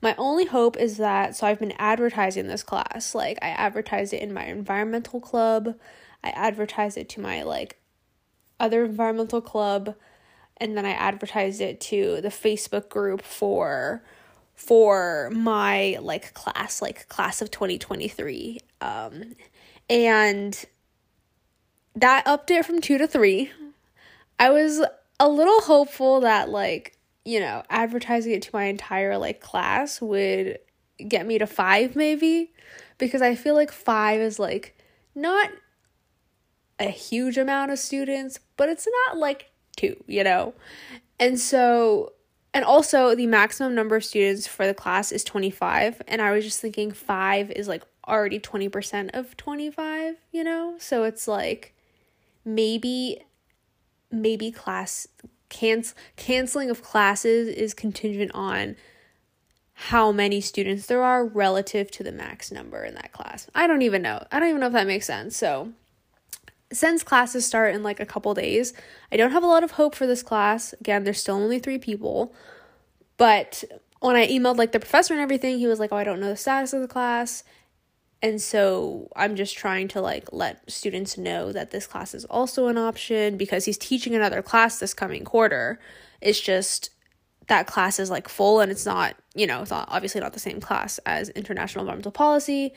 My 0.00 0.14
only 0.16 0.46
hope 0.46 0.76
is 0.78 0.96
that, 0.96 1.36
so 1.36 1.46
I've 1.46 1.58
been 1.58 1.74
advertising 1.78 2.46
this 2.46 2.62
class. 2.62 3.14
Like, 3.14 3.38
I 3.42 3.48
advertised 3.48 4.14
it 4.14 4.22
in 4.22 4.32
my 4.32 4.46
environmental 4.46 5.20
club, 5.20 5.74
I 6.22 6.30
advertised 6.30 6.96
it 6.96 7.08
to 7.10 7.20
my 7.20 7.42
like 7.42 7.78
other 8.58 8.84
environmental 8.84 9.42
club, 9.42 9.94
and 10.56 10.76
then 10.76 10.86
I 10.86 10.92
advertised 10.92 11.60
it 11.60 11.80
to 11.82 12.20
the 12.22 12.28
Facebook 12.28 12.88
group 12.88 13.22
for 13.22 14.02
for 14.54 15.30
my 15.32 15.98
like 16.00 16.32
class 16.32 16.80
like 16.80 17.08
class 17.08 17.42
of 17.42 17.50
2023 17.50 18.60
um 18.80 19.34
and 19.90 20.64
that 21.96 22.26
upped 22.26 22.50
it 22.50 22.66
from 22.66 22.80
two 22.80 22.98
to 22.98 23.06
three, 23.06 23.50
I 24.38 24.50
was 24.50 24.84
a 25.20 25.28
little 25.28 25.60
hopeful 25.60 26.20
that 26.20 26.48
like, 26.50 26.96
you 27.24 27.40
know, 27.40 27.62
advertising 27.70 28.32
it 28.32 28.42
to 28.42 28.50
my 28.52 28.64
entire 28.64 29.16
like 29.16 29.40
class 29.40 30.00
would 30.00 30.58
get 31.06 31.26
me 31.26 31.38
to 31.38 31.46
five 31.46 31.96
maybe. 31.96 32.52
Because 32.98 33.22
I 33.22 33.34
feel 33.34 33.54
like 33.54 33.72
five 33.72 34.20
is 34.20 34.38
like 34.38 34.78
not 35.14 35.50
a 36.78 36.88
huge 36.88 37.38
amount 37.38 37.70
of 37.70 37.78
students, 37.78 38.38
but 38.56 38.68
it's 38.68 38.86
not 39.06 39.18
like 39.18 39.50
two, 39.76 40.02
you 40.06 40.24
know? 40.24 40.54
And 41.18 41.38
so 41.38 42.12
and 42.52 42.64
also 42.64 43.14
the 43.14 43.26
maximum 43.26 43.74
number 43.74 43.96
of 43.96 44.04
students 44.04 44.46
for 44.46 44.66
the 44.66 44.74
class 44.74 45.10
is 45.10 45.24
25 45.24 46.02
and 46.06 46.22
I 46.22 46.30
was 46.32 46.44
just 46.44 46.60
thinking 46.60 46.92
5 46.92 47.50
is 47.50 47.66
like 47.66 47.82
already 48.06 48.38
20% 48.38 49.10
of 49.12 49.36
25, 49.36 50.16
you 50.30 50.44
know? 50.44 50.76
So 50.78 51.04
it's 51.04 51.26
like 51.26 51.73
maybe 52.44 53.22
maybe 54.10 54.50
class 54.50 55.08
cancel 55.48 55.96
canceling 56.16 56.70
of 56.70 56.82
classes 56.82 57.48
is 57.48 57.74
contingent 57.74 58.30
on 58.34 58.76
how 59.74 60.12
many 60.12 60.40
students 60.40 60.86
there 60.86 61.02
are 61.02 61.24
relative 61.24 61.90
to 61.90 62.04
the 62.04 62.12
max 62.12 62.52
number 62.52 62.84
in 62.84 62.94
that 62.94 63.12
class. 63.12 63.48
I 63.54 63.66
don't 63.66 63.82
even 63.82 64.02
know. 64.02 64.24
I 64.30 64.38
don't 64.38 64.48
even 64.48 64.60
know 64.60 64.68
if 64.68 64.72
that 64.72 64.86
makes 64.86 65.06
sense. 65.06 65.36
So, 65.36 65.72
since 66.72 67.02
classes 67.02 67.44
start 67.44 67.74
in 67.74 67.82
like 67.82 67.98
a 67.98 68.06
couple 68.06 68.32
days, 68.34 68.72
I 69.10 69.16
don't 69.16 69.32
have 69.32 69.42
a 69.42 69.48
lot 69.48 69.64
of 69.64 69.72
hope 69.72 69.94
for 69.94 70.06
this 70.06 70.22
class. 70.22 70.74
Again, 70.80 71.04
there's 71.04 71.20
still 71.20 71.36
only 71.36 71.58
3 71.58 71.78
people. 71.78 72.32
But 73.16 73.64
when 74.00 74.16
I 74.16 74.26
emailed 74.28 74.58
like 74.58 74.72
the 74.72 74.80
professor 74.80 75.14
and 75.14 75.22
everything, 75.22 75.58
he 75.58 75.66
was 75.66 75.80
like, 75.80 75.92
"Oh, 75.92 75.96
I 75.96 76.04
don't 76.04 76.20
know 76.20 76.28
the 76.28 76.36
status 76.36 76.72
of 76.72 76.80
the 76.80 76.88
class." 76.88 77.42
And 78.24 78.40
so 78.40 79.10
I'm 79.14 79.36
just 79.36 79.54
trying 79.54 79.86
to 79.88 80.00
like 80.00 80.32
let 80.32 80.70
students 80.70 81.18
know 81.18 81.52
that 81.52 81.72
this 81.72 81.86
class 81.86 82.14
is 82.14 82.24
also 82.24 82.68
an 82.68 82.78
option 82.78 83.36
because 83.36 83.66
he's 83.66 83.76
teaching 83.76 84.14
another 84.14 84.40
class 84.40 84.78
this 84.78 84.94
coming 84.94 85.24
quarter. 85.24 85.78
It's 86.22 86.40
just 86.40 86.88
that 87.48 87.66
class 87.66 87.98
is 88.00 88.08
like 88.08 88.26
full 88.30 88.60
and 88.60 88.72
it's 88.72 88.86
not, 88.86 89.14
you 89.34 89.46
know, 89.46 89.60
it's 89.60 89.70
not 89.70 89.90
obviously 89.90 90.22
not 90.22 90.32
the 90.32 90.38
same 90.40 90.58
class 90.58 90.96
as 91.04 91.28
international 91.28 91.82
environmental 91.82 92.12
policy. 92.12 92.72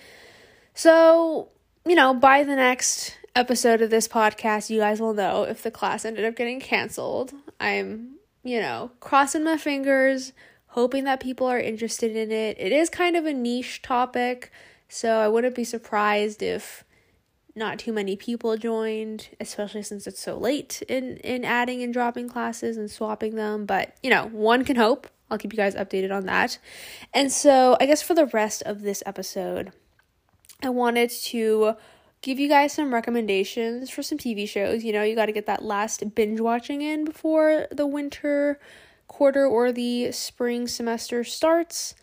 So, 0.73 1.47
you 1.85 1.95
know, 1.95 2.13
by 2.13 2.43
the 2.43 2.57
next 2.57 3.17
episode 3.33 3.81
of 3.81 3.89
this 3.89 4.09
podcast, 4.09 4.69
you 4.69 4.81
guys 4.81 4.99
will 4.99 5.13
know 5.13 5.43
if 5.43 5.63
the 5.63 5.71
class 5.71 6.03
ended 6.03 6.25
up 6.25 6.35
getting 6.35 6.59
canceled. 6.59 7.31
I'm, 7.61 8.17
you 8.43 8.59
know, 8.59 8.91
crossing 8.99 9.45
my 9.45 9.55
fingers, 9.55 10.33
hoping 10.65 11.05
that 11.05 11.21
people 11.21 11.47
are 11.47 11.57
interested 11.57 12.17
in 12.17 12.33
it. 12.33 12.57
It 12.59 12.73
is 12.73 12.89
kind 12.89 13.15
of 13.15 13.25
a 13.25 13.31
niche 13.31 13.81
topic, 13.81 14.51
so 14.89 15.19
I 15.19 15.27
wouldn't 15.27 15.55
be 15.55 15.63
surprised 15.63 16.41
if 16.41 16.83
not 17.55 17.79
too 17.79 17.91
many 17.91 18.15
people 18.15 18.55
joined, 18.55 19.29
especially 19.39 19.83
since 19.83 20.07
it's 20.07 20.21
so 20.21 20.37
late 20.37 20.83
in 20.87 21.17
in 21.17 21.43
adding 21.43 21.81
and 21.81 21.91
dropping 21.91 22.29
classes 22.29 22.77
and 22.77 22.89
swapping 22.89 23.35
them, 23.35 23.65
but 23.65 23.95
you 24.03 24.09
know, 24.09 24.27
one 24.27 24.63
can 24.63 24.75
hope. 24.75 25.07
I'll 25.29 25.37
keep 25.37 25.51
you 25.51 25.57
guys 25.57 25.75
updated 25.75 26.15
on 26.15 26.25
that. 26.27 26.57
And 27.13 27.31
so, 27.31 27.75
I 27.81 27.85
guess 27.85 28.01
for 28.01 28.13
the 28.13 28.27
rest 28.27 28.63
of 28.63 28.81
this 28.81 29.03
episode, 29.05 29.73
I 30.63 30.69
wanted 30.69 31.09
to 31.09 31.75
give 32.21 32.39
you 32.39 32.47
guys 32.47 32.73
some 32.73 32.93
recommendations 32.93 33.89
for 33.89 34.03
some 34.03 34.17
TV 34.17 34.47
shows. 34.47 34.83
You 34.83 34.93
know, 34.93 35.03
you 35.03 35.15
got 35.15 35.25
to 35.25 35.31
get 35.31 35.45
that 35.47 35.63
last 35.63 36.15
binge 36.15 36.39
watching 36.39 36.81
in 36.81 37.03
before 37.03 37.67
the 37.71 37.85
winter 37.85 38.59
quarter 39.07 39.45
or 39.45 39.71
the 39.71 40.11
spring 40.11 40.67
semester 40.67 41.23
starts. 41.23 41.95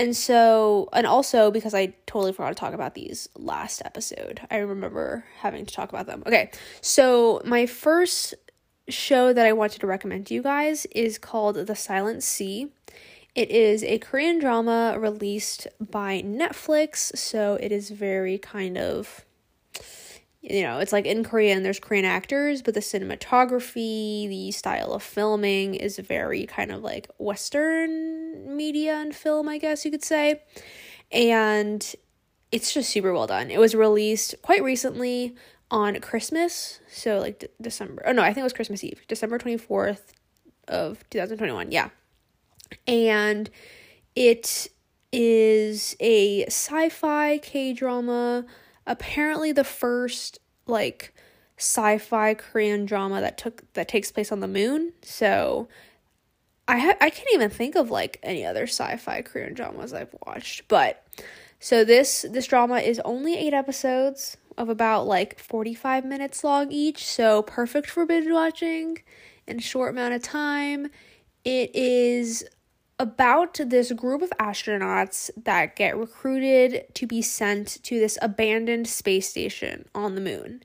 And 0.00 0.16
so, 0.16 0.88
and 0.94 1.06
also 1.06 1.50
because 1.50 1.74
I 1.74 1.92
totally 2.06 2.32
forgot 2.32 2.48
to 2.48 2.54
talk 2.54 2.72
about 2.72 2.94
these 2.94 3.28
last 3.36 3.82
episode, 3.84 4.40
I 4.50 4.56
remember 4.56 5.26
having 5.40 5.66
to 5.66 5.74
talk 5.74 5.90
about 5.90 6.06
them. 6.06 6.22
Okay, 6.26 6.50
so 6.80 7.42
my 7.44 7.66
first 7.66 8.32
show 8.88 9.34
that 9.34 9.44
I 9.44 9.52
wanted 9.52 9.82
to 9.82 9.86
recommend 9.86 10.26
to 10.28 10.34
you 10.34 10.42
guys 10.42 10.86
is 10.92 11.18
called 11.18 11.56
The 11.56 11.76
Silent 11.76 12.22
Sea. 12.22 12.68
It 13.34 13.50
is 13.50 13.84
a 13.84 13.98
Korean 13.98 14.38
drama 14.38 14.96
released 14.98 15.68
by 15.78 16.22
Netflix, 16.22 17.14
so 17.14 17.58
it 17.60 17.70
is 17.70 17.90
very 17.90 18.38
kind 18.38 18.78
of 18.78 19.26
you 20.42 20.62
know, 20.62 20.78
it's 20.78 20.92
like 20.92 21.04
in 21.04 21.22
Korean, 21.22 21.62
there's 21.62 21.78
Korean 21.78 22.06
actors, 22.06 22.62
but 22.62 22.74
the 22.74 22.80
cinematography, 22.80 24.28
the 24.28 24.50
style 24.52 24.92
of 24.94 25.02
filming 25.02 25.74
is 25.74 25.98
very 25.98 26.46
kind 26.46 26.72
of 26.72 26.82
like 26.82 27.08
Western 27.18 28.56
media 28.56 28.96
and 28.96 29.14
film, 29.14 29.48
I 29.48 29.58
guess 29.58 29.84
you 29.84 29.90
could 29.90 30.04
say. 30.04 30.40
And 31.12 31.94
it's 32.50 32.72
just 32.72 32.90
super 32.90 33.12
well 33.12 33.26
done. 33.26 33.50
It 33.50 33.60
was 33.60 33.74
released 33.74 34.34
quite 34.40 34.62
recently 34.62 35.36
on 35.70 36.00
Christmas, 36.00 36.80
so 36.88 37.18
like 37.18 37.40
D- 37.40 37.48
December. 37.60 38.02
Oh 38.06 38.12
no, 38.12 38.22
I 38.22 38.28
think 38.28 38.38
it 38.38 38.44
was 38.44 38.52
Christmas 38.52 38.82
Eve, 38.82 39.02
December 39.08 39.38
24th 39.38 40.00
of 40.68 41.08
2021. 41.10 41.70
Yeah. 41.70 41.90
And 42.86 43.50
it 44.16 44.68
is 45.12 45.96
a 46.00 46.46
sci-fi 46.46 47.38
K-drama 47.38 48.46
apparently 48.86 49.52
the 49.52 49.64
first 49.64 50.38
like 50.66 51.14
sci-fi 51.56 52.34
Korean 52.34 52.86
drama 52.86 53.20
that 53.20 53.36
took 53.36 53.70
that 53.74 53.88
takes 53.88 54.10
place 54.10 54.32
on 54.32 54.40
the 54.40 54.48
moon. 54.48 54.92
So 55.02 55.68
I 56.66 56.78
ha- 56.78 56.96
I 57.00 57.10
can't 57.10 57.28
even 57.34 57.50
think 57.50 57.74
of 57.76 57.90
like 57.90 58.18
any 58.22 58.44
other 58.44 58.64
sci-fi 58.64 59.22
Korean 59.22 59.54
dramas 59.54 59.92
I've 59.92 60.14
watched, 60.26 60.68
but 60.68 61.06
so 61.58 61.84
this 61.84 62.24
this 62.28 62.46
drama 62.46 62.78
is 62.78 63.00
only 63.04 63.36
8 63.36 63.52
episodes 63.52 64.36
of 64.56 64.68
about 64.68 65.06
like 65.06 65.38
45 65.38 66.04
minutes 66.04 66.42
long 66.44 66.70
each, 66.72 67.04
so 67.04 67.42
perfect 67.42 67.90
for 67.90 68.06
binge 68.06 68.30
watching 68.30 68.98
in 69.46 69.58
a 69.58 69.62
short 69.62 69.90
amount 69.90 70.14
of 70.14 70.22
time. 70.22 70.88
It 71.44 71.74
is 71.74 72.44
about 73.00 73.58
this 73.64 73.90
group 73.92 74.20
of 74.20 74.30
astronauts 74.38 75.30
that 75.44 75.74
get 75.74 75.96
recruited 75.96 76.84
to 76.92 77.06
be 77.06 77.22
sent 77.22 77.82
to 77.82 77.98
this 77.98 78.18
abandoned 78.20 78.86
space 78.86 79.26
station 79.26 79.88
on 79.94 80.14
the 80.14 80.20
moon. 80.20 80.62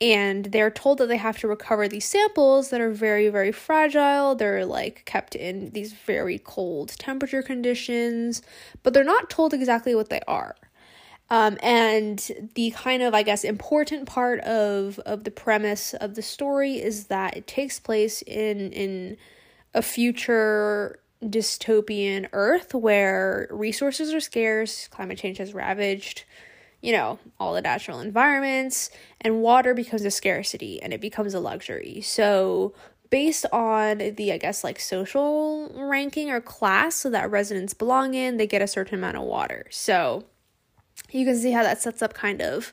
And 0.00 0.46
they're 0.46 0.72
told 0.72 0.98
that 0.98 1.06
they 1.06 1.16
have 1.18 1.38
to 1.38 1.46
recover 1.46 1.86
these 1.86 2.04
samples 2.04 2.70
that 2.70 2.80
are 2.80 2.90
very, 2.90 3.28
very 3.28 3.52
fragile. 3.52 4.34
They're 4.34 4.66
like 4.66 5.04
kept 5.06 5.36
in 5.36 5.70
these 5.70 5.92
very 5.92 6.40
cold 6.40 6.88
temperature 6.98 7.42
conditions, 7.42 8.42
but 8.82 8.92
they're 8.92 9.04
not 9.04 9.30
told 9.30 9.54
exactly 9.54 9.94
what 9.94 10.10
they 10.10 10.20
are. 10.26 10.56
Um, 11.30 11.58
and 11.62 12.50
the 12.56 12.72
kind 12.72 13.04
of, 13.04 13.14
I 13.14 13.22
guess, 13.22 13.44
important 13.44 14.08
part 14.08 14.40
of, 14.40 14.98
of 15.00 15.22
the 15.22 15.30
premise 15.30 15.94
of 15.94 16.16
the 16.16 16.22
story 16.22 16.82
is 16.82 17.06
that 17.06 17.36
it 17.36 17.46
takes 17.46 17.78
place 17.78 18.22
in 18.22 18.72
in 18.72 19.16
a 19.74 19.82
future 19.82 20.98
dystopian 21.22 22.28
Earth 22.32 22.74
where 22.74 23.48
resources 23.50 24.14
are 24.14 24.20
scarce, 24.20 24.88
climate 24.88 25.18
change 25.18 25.38
has 25.38 25.54
ravaged, 25.54 26.24
you 26.80 26.92
know, 26.92 27.18
all 27.40 27.54
the 27.54 27.60
natural 27.60 28.00
environments, 28.00 28.90
and 29.20 29.42
water 29.42 29.74
becomes 29.74 30.04
a 30.04 30.10
scarcity 30.10 30.80
and 30.80 30.92
it 30.92 31.00
becomes 31.00 31.34
a 31.34 31.40
luxury. 31.40 32.00
So, 32.00 32.74
based 33.10 33.46
on 33.52 33.98
the, 33.98 34.32
I 34.32 34.38
guess, 34.38 34.62
like 34.62 34.78
social 34.78 35.72
ranking 35.74 36.30
or 36.30 36.40
class 36.40 36.94
so 36.96 37.10
that 37.10 37.30
residents 37.30 37.72
belong 37.74 38.14
in, 38.14 38.36
they 38.36 38.46
get 38.46 38.62
a 38.62 38.68
certain 38.68 38.96
amount 38.96 39.16
of 39.16 39.22
water. 39.22 39.66
So, 39.70 40.26
you 41.10 41.24
can 41.24 41.36
see 41.36 41.52
how 41.52 41.62
that 41.62 41.80
sets 41.80 42.02
up 42.02 42.14
kind 42.14 42.42
of 42.42 42.72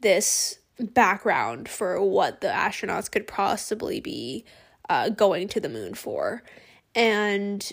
this 0.00 0.58
background 0.78 1.68
for 1.68 2.02
what 2.02 2.40
the 2.40 2.48
astronauts 2.48 3.10
could 3.10 3.26
possibly 3.26 4.00
be 4.00 4.44
uh, 4.88 5.10
going 5.10 5.48
to 5.48 5.60
the 5.60 5.68
moon 5.68 5.94
for 5.94 6.42
and 6.94 7.72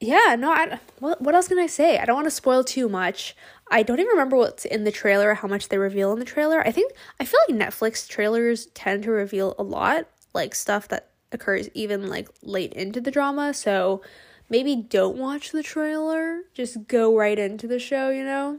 yeah, 0.00 0.34
no, 0.36 0.50
I, 0.50 0.80
what, 0.98 1.22
what 1.22 1.34
else 1.34 1.48
can 1.48 1.58
I 1.58 1.66
say? 1.68 1.98
I 1.98 2.04
don't 2.04 2.16
want 2.16 2.26
to 2.26 2.30
spoil 2.30 2.64
too 2.64 2.88
much. 2.88 3.36
I 3.70 3.82
don't 3.82 4.00
even 4.00 4.10
remember 4.10 4.36
what's 4.36 4.64
in 4.64 4.84
the 4.84 4.90
trailer, 4.90 5.30
or 5.30 5.34
how 5.34 5.48
much 5.48 5.68
they 5.68 5.78
reveal 5.78 6.12
in 6.12 6.18
the 6.18 6.24
trailer. 6.24 6.60
I 6.66 6.72
think, 6.72 6.92
I 7.20 7.24
feel 7.24 7.40
like 7.48 7.56
Netflix 7.58 8.08
trailers 8.08 8.66
tend 8.74 9.04
to 9.04 9.12
reveal 9.12 9.54
a 9.58 9.62
lot, 9.62 10.08
like 10.34 10.54
stuff 10.54 10.88
that 10.88 11.10
occurs 11.30 11.68
even 11.72 12.08
like 12.08 12.28
late 12.42 12.72
into 12.72 13.00
the 13.00 13.10
drama. 13.10 13.54
So 13.54 14.02
maybe 14.50 14.76
don't 14.76 15.16
watch 15.16 15.52
the 15.52 15.62
trailer, 15.62 16.42
just 16.52 16.88
go 16.88 17.16
right 17.16 17.38
into 17.38 17.66
the 17.66 17.78
show, 17.78 18.10
you 18.10 18.24
know? 18.24 18.58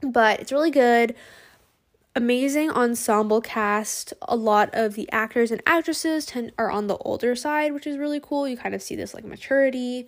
But 0.00 0.40
it's 0.40 0.52
really 0.52 0.70
good 0.70 1.14
amazing 2.14 2.70
ensemble 2.70 3.40
cast. 3.40 4.12
A 4.22 4.36
lot 4.36 4.70
of 4.72 4.94
the 4.94 5.10
actors 5.10 5.50
and 5.50 5.62
actresses 5.66 6.26
tend, 6.26 6.52
are 6.58 6.70
on 6.70 6.86
the 6.86 6.96
older 6.98 7.34
side, 7.34 7.72
which 7.72 7.86
is 7.86 7.98
really 7.98 8.20
cool. 8.20 8.46
You 8.46 8.56
kind 8.56 8.74
of 8.74 8.82
see 8.82 8.96
this 8.96 9.14
like 9.14 9.24
maturity. 9.24 10.06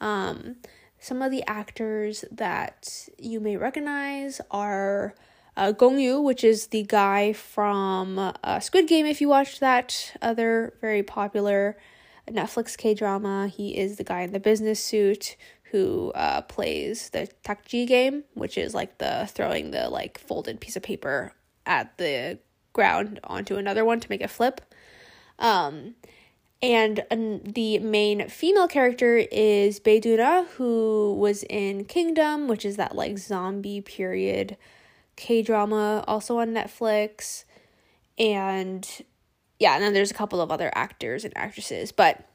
Um, 0.00 0.56
some 0.98 1.22
of 1.22 1.30
the 1.30 1.44
actors 1.46 2.24
that 2.30 3.08
you 3.18 3.40
may 3.40 3.56
recognize 3.56 4.40
are 4.50 5.14
uh, 5.56 5.72
Gong 5.72 5.98
Yu, 5.98 6.20
which 6.20 6.42
is 6.42 6.68
the 6.68 6.82
guy 6.82 7.32
from 7.32 8.18
uh, 8.18 8.60
Squid 8.60 8.88
Game. 8.88 9.06
If 9.06 9.20
you 9.20 9.28
watched 9.28 9.60
that 9.60 10.16
other 10.20 10.74
very 10.80 11.02
popular 11.02 11.76
Netflix 12.28 12.76
K 12.76 12.94
drama, 12.94 13.48
he 13.48 13.76
is 13.76 13.96
the 13.96 14.04
guy 14.04 14.22
in 14.22 14.32
the 14.32 14.40
business 14.40 14.82
suit 14.82 15.36
who 15.70 16.12
uh, 16.12 16.40
plays 16.42 17.10
the 17.10 17.28
takji 17.44 17.86
game, 17.86 18.24
which 18.34 18.56
is 18.56 18.74
like 18.74 18.98
the 18.98 19.28
throwing 19.30 19.70
the 19.72 19.88
like 19.88 20.18
folded 20.18 20.60
piece 20.60 20.76
of 20.76 20.82
paper 20.82 21.32
at 21.66 21.96
the 21.98 22.38
ground 22.72 23.20
onto 23.24 23.56
another 23.56 23.84
one 23.84 24.00
to 24.00 24.10
make 24.10 24.20
it 24.20 24.30
flip. 24.30 24.60
Um, 25.38 25.94
and 26.62 27.04
um, 27.10 27.40
the 27.40 27.78
main 27.78 28.28
female 28.28 28.68
character 28.68 29.16
is 29.30 29.80
Bae 29.80 30.00
Doona, 30.00 30.46
who 30.48 31.14
was 31.18 31.42
in 31.44 31.84
Kingdom, 31.84 32.48
which 32.48 32.64
is 32.64 32.76
that 32.76 32.94
like 32.94 33.18
zombie 33.18 33.80
period 33.80 34.56
K 35.16 35.42
drama, 35.42 36.04
also 36.08 36.38
on 36.38 36.54
Netflix. 36.54 37.44
And 38.18 38.88
yeah, 39.58 39.74
and 39.74 39.82
then 39.82 39.92
there's 39.92 40.10
a 40.10 40.14
couple 40.14 40.40
of 40.40 40.50
other 40.50 40.72
actors 40.74 41.24
and 41.24 41.36
actresses, 41.36 41.92
but 41.92 42.26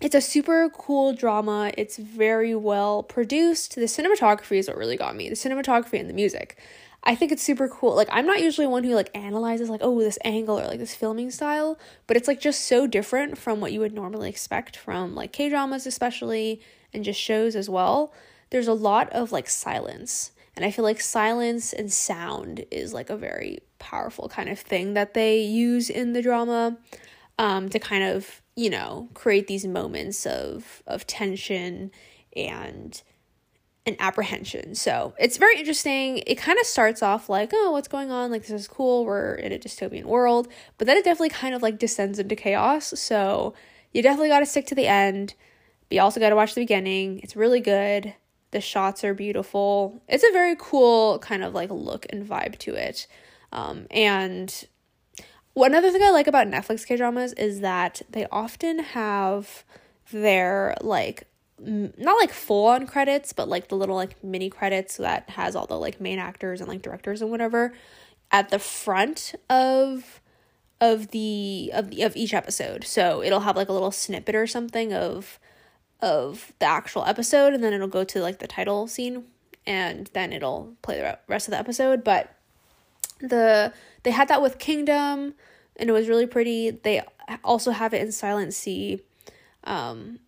it's 0.00 0.14
a 0.14 0.20
super 0.20 0.68
cool 0.70 1.12
drama. 1.12 1.72
It's 1.76 1.96
very 1.96 2.54
well 2.54 3.02
produced. 3.02 3.74
The 3.74 3.82
cinematography 3.82 4.58
is 4.58 4.68
what 4.68 4.76
really 4.76 4.96
got 4.96 5.16
me. 5.16 5.28
The 5.28 5.34
cinematography 5.34 5.98
and 5.98 6.08
the 6.08 6.14
music. 6.14 6.58
I 7.06 7.14
think 7.14 7.30
it's 7.30 7.42
super 7.42 7.68
cool. 7.68 7.94
Like 7.94 8.08
I'm 8.10 8.26
not 8.26 8.40
usually 8.42 8.66
one 8.66 8.82
who 8.82 8.94
like 8.94 9.16
analyzes 9.16 9.70
like 9.70 9.80
oh 9.82 9.98
this 10.00 10.18
angle 10.24 10.58
or 10.58 10.66
like 10.66 10.80
this 10.80 10.94
filming 10.94 11.30
style, 11.30 11.78
but 12.08 12.16
it's 12.16 12.26
like 12.26 12.40
just 12.40 12.62
so 12.62 12.88
different 12.88 13.38
from 13.38 13.60
what 13.60 13.72
you 13.72 13.78
would 13.78 13.94
normally 13.94 14.28
expect 14.28 14.76
from 14.76 15.14
like 15.14 15.32
K-dramas 15.32 15.86
especially 15.86 16.60
and 16.92 17.04
just 17.04 17.20
shows 17.20 17.54
as 17.54 17.70
well. 17.70 18.12
There's 18.50 18.66
a 18.66 18.74
lot 18.74 19.08
of 19.12 19.30
like 19.30 19.48
silence. 19.48 20.32
And 20.56 20.64
I 20.64 20.70
feel 20.72 20.84
like 20.84 21.00
silence 21.00 21.72
and 21.72 21.92
sound 21.92 22.64
is 22.70 22.92
like 22.92 23.08
a 23.08 23.16
very 23.16 23.60
powerful 23.78 24.28
kind 24.28 24.48
of 24.48 24.58
thing 24.58 24.94
that 24.94 25.14
they 25.14 25.40
use 25.42 25.88
in 25.88 26.12
the 26.12 26.22
drama 26.22 26.76
um 27.38 27.68
to 27.68 27.78
kind 27.78 28.02
of, 28.02 28.42
you 28.56 28.68
know, 28.68 29.10
create 29.14 29.46
these 29.46 29.64
moments 29.64 30.26
of 30.26 30.82
of 30.88 31.06
tension 31.06 31.92
and 32.34 33.00
and 33.86 33.96
apprehension. 34.00 34.74
So 34.74 35.14
it's 35.18 35.36
very 35.36 35.58
interesting. 35.58 36.18
It 36.26 36.34
kind 36.36 36.58
of 36.58 36.66
starts 36.66 37.02
off 37.02 37.28
like, 37.28 37.50
oh, 37.54 37.70
what's 37.70 37.88
going 37.88 38.10
on? 38.10 38.32
Like, 38.32 38.42
this 38.42 38.50
is 38.50 38.66
cool. 38.66 39.04
We're 39.04 39.34
in 39.34 39.52
a 39.52 39.58
dystopian 39.58 40.04
world. 40.04 40.48
But 40.76 40.86
then 40.86 40.96
it 40.96 41.04
definitely 41.04 41.30
kind 41.30 41.54
of 41.54 41.62
like 41.62 41.78
descends 41.78 42.18
into 42.18 42.34
chaos. 42.34 42.98
So 42.98 43.54
you 43.92 44.02
definitely 44.02 44.28
got 44.28 44.40
to 44.40 44.46
stick 44.46 44.66
to 44.66 44.74
the 44.74 44.88
end. 44.88 45.34
But 45.88 45.94
you 45.94 46.00
also 46.00 46.18
got 46.18 46.30
to 46.30 46.36
watch 46.36 46.54
the 46.54 46.62
beginning. 46.62 47.20
It's 47.22 47.36
really 47.36 47.60
good. 47.60 48.14
The 48.50 48.60
shots 48.60 49.04
are 49.04 49.14
beautiful. 49.14 50.02
It's 50.08 50.24
a 50.24 50.32
very 50.32 50.56
cool 50.58 51.20
kind 51.20 51.44
of 51.44 51.54
like 51.54 51.70
look 51.70 52.06
and 52.10 52.26
vibe 52.28 52.58
to 52.58 52.74
it. 52.74 53.06
Um, 53.52 53.86
and 53.90 54.66
one 55.52 55.74
other 55.74 55.90
thing 55.90 56.02
I 56.02 56.10
like 56.10 56.26
about 56.26 56.48
Netflix 56.48 56.84
K 56.84 56.96
dramas 56.96 57.32
is 57.34 57.60
that 57.60 58.02
they 58.10 58.26
often 58.32 58.80
have 58.80 59.64
their 60.12 60.74
like 60.80 61.28
not 61.58 62.16
like 62.20 62.32
full 62.32 62.66
on 62.66 62.86
credits, 62.86 63.32
but 63.32 63.48
like 63.48 63.68
the 63.68 63.76
little 63.76 63.96
like 63.96 64.22
mini 64.22 64.50
credits 64.50 64.96
that 64.98 65.30
has 65.30 65.56
all 65.56 65.66
the 65.66 65.78
like 65.78 66.00
main 66.00 66.18
actors 66.18 66.60
and 66.60 66.68
like 66.68 66.82
directors 66.82 67.22
and 67.22 67.30
whatever 67.30 67.72
at 68.30 68.50
the 68.50 68.58
front 68.58 69.34
of 69.48 70.20
of 70.80 71.08
the 71.10 71.70
of 71.72 71.90
the, 71.90 72.02
of 72.02 72.16
each 72.16 72.34
episode. 72.34 72.84
So 72.84 73.22
it'll 73.22 73.40
have 73.40 73.56
like 73.56 73.68
a 73.68 73.72
little 73.72 73.90
snippet 73.90 74.34
or 74.34 74.46
something 74.46 74.92
of 74.92 75.38
of 76.00 76.52
the 76.58 76.66
actual 76.66 77.04
episode 77.04 77.54
and 77.54 77.64
then 77.64 77.72
it'll 77.72 77.88
go 77.88 78.04
to 78.04 78.20
like 78.20 78.38
the 78.38 78.46
title 78.46 78.86
scene 78.86 79.24
and 79.66 80.10
then 80.12 80.32
it'll 80.32 80.74
play 80.82 80.98
the 80.98 81.18
rest 81.26 81.48
of 81.48 81.52
the 81.52 81.58
episode, 81.58 82.04
but 82.04 82.34
the 83.18 83.72
they 84.02 84.10
had 84.10 84.28
that 84.28 84.42
with 84.42 84.58
Kingdom 84.58 85.34
and 85.76 85.88
it 85.88 85.92
was 85.92 86.08
really 86.08 86.26
pretty. 86.26 86.70
They 86.70 87.02
also 87.42 87.70
have 87.70 87.94
it 87.94 88.02
in 88.02 88.12
Silent 88.12 88.52
Sea. 88.52 89.00
Um 89.64 90.18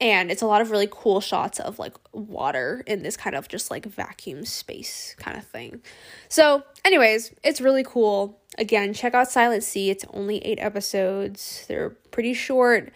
and 0.00 0.30
it's 0.30 0.42
a 0.42 0.46
lot 0.46 0.60
of 0.60 0.70
really 0.70 0.88
cool 0.90 1.20
shots 1.20 1.60
of 1.60 1.78
like 1.78 1.94
water 2.12 2.82
in 2.86 3.02
this 3.02 3.16
kind 3.16 3.36
of 3.36 3.48
just 3.48 3.70
like 3.70 3.84
vacuum 3.84 4.44
space 4.44 5.14
kind 5.18 5.36
of 5.36 5.44
thing. 5.44 5.82
So, 6.28 6.62
anyways, 6.84 7.32
it's 7.44 7.60
really 7.60 7.84
cool. 7.84 8.40
Again, 8.58 8.94
check 8.94 9.14
out 9.14 9.30
Silent 9.30 9.62
Sea. 9.62 9.90
It's 9.90 10.04
only 10.12 10.38
8 10.38 10.58
episodes. 10.60 11.64
They're 11.68 11.90
pretty 11.90 12.34
short 12.34 12.92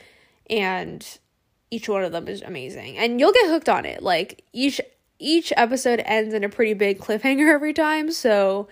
and 0.49 1.07
each 1.71 1.89
one 1.89 2.05
of 2.05 2.13
them 2.13 2.29
is 2.29 2.43
amazing. 2.43 2.97
And 2.99 3.21
you'll 3.21 3.33
get 3.33 3.49
hooked 3.49 3.69
on 3.69 3.85
it. 3.85 4.03
Like 4.03 4.45
each 4.53 4.81
each 5.19 5.53
episode 5.57 6.03
ends 6.05 6.35
in 6.35 6.45
a 6.45 6.49
pretty 6.49 6.75
big 6.75 6.99
cliffhanger 6.99 7.53
every 7.53 7.73
time, 7.73 8.11
so 8.11 8.69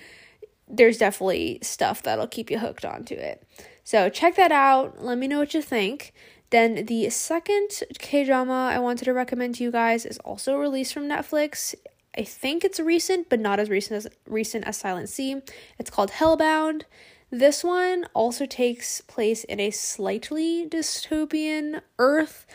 there's 0.68 0.98
definitely 0.98 1.58
stuff 1.62 2.02
that'll 2.02 2.26
keep 2.26 2.50
you 2.50 2.58
hooked 2.58 2.84
onto 2.84 3.14
it. 3.14 3.46
So 3.84 4.08
check 4.08 4.36
that 4.36 4.52
out. 4.52 5.02
Let 5.02 5.18
me 5.18 5.28
know 5.28 5.38
what 5.38 5.54
you 5.54 5.62
think. 5.62 6.12
Then 6.52 6.84
the 6.84 7.08
second 7.08 7.82
K 7.98 8.24
drama 8.24 8.70
I 8.70 8.78
wanted 8.78 9.06
to 9.06 9.14
recommend 9.14 9.54
to 9.54 9.64
you 9.64 9.72
guys 9.72 10.04
is 10.04 10.18
also 10.18 10.56
released 10.56 10.92
from 10.92 11.04
Netflix. 11.04 11.74
I 12.16 12.24
think 12.24 12.62
it's 12.62 12.78
recent, 12.78 13.30
but 13.30 13.40
not 13.40 13.58
as 13.58 13.70
recent 13.70 14.04
as 14.04 14.12
recent 14.26 14.66
as 14.66 14.76
Silent 14.76 15.08
Sea. 15.08 15.40
It's 15.78 15.88
called 15.88 16.10
Hellbound. 16.10 16.82
This 17.30 17.64
one 17.64 18.06
also 18.12 18.44
takes 18.44 19.00
place 19.00 19.44
in 19.44 19.60
a 19.60 19.70
slightly 19.70 20.68
dystopian 20.68 21.80
Earth, 21.98 22.46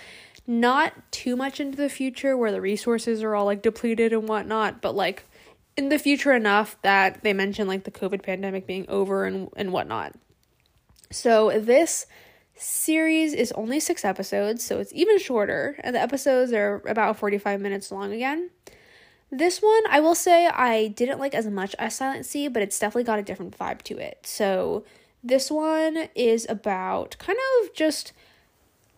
not 0.45 0.93
too 1.11 1.35
much 1.35 1.59
into 1.59 1.77
the 1.77 1.89
future 1.89 2.37
where 2.37 2.51
the 2.51 2.61
resources 2.61 3.23
are 3.23 3.33
all 3.33 3.45
like 3.45 3.63
depleted 3.63 4.13
and 4.13 4.29
whatnot, 4.29 4.79
but 4.79 4.93
like 4.93 5.23
in 5.75 5.89
the 5.89 5.97
future 5.97 6.33
enough 6.33 6.77
that 6.83 7.23
they 7.23 7.33
mention 7.33 7.67
like 7.67 7.83
the 7.83 7.89
COVID 7.89 8.21
pandemic 8.21 8.67
being 8.67 8.85
over 8.87 9.25
and, 9.25 9.49
and 9.57 9.73
whatnot. 9.73 10.13
So 11.09 11.59
this 11.59 12.05
series 12.57 13.33
is 13.33 13.51
only 13.53 13.79
six 13.79 14.03
episodes, 14.03 14.63
so 14.63 14.79
it's 14.79 14.93
even 14.93 15.19
shorter, 15.19 15.79
and 15.83 15.95
the 15.95 16.01
episodes 16.01 16.51
are 16.53 16.81
about 16.87 17.17
45 17.17 17.61
minutes 17.61 17.91
long 17.91 18.13
again. 18.13 18.49
This 19.31 19.61
one, 19.61 19.83
I 19.89 19.99
will 19.99 20.15
say, 20.15 20.47
I 20.47 20.87
didn't 20.87 21.19
like 21.19 21.35
as 21.35 21.47
much 21.47 21.75
as 21.79 21.95
Silent 21.95 22.25
Sea, 22.25 22.47
but 22.47 22.61
it's 22.61 22.79
definitely 22.79 23.03
got 23.03 23.19
a 23.19 23.23
different 23.23 23.57
vibe 23.57 23.81
to 23.83 23.97
it. 23.97 24.19
So, 24.25 24.85
this 25.23 25.51
one 25.51 26.07
is 26.15 26.45
about 26.47 27.17
kind 27.19 27.37
of 27.61 27.73
just 27.73 28.13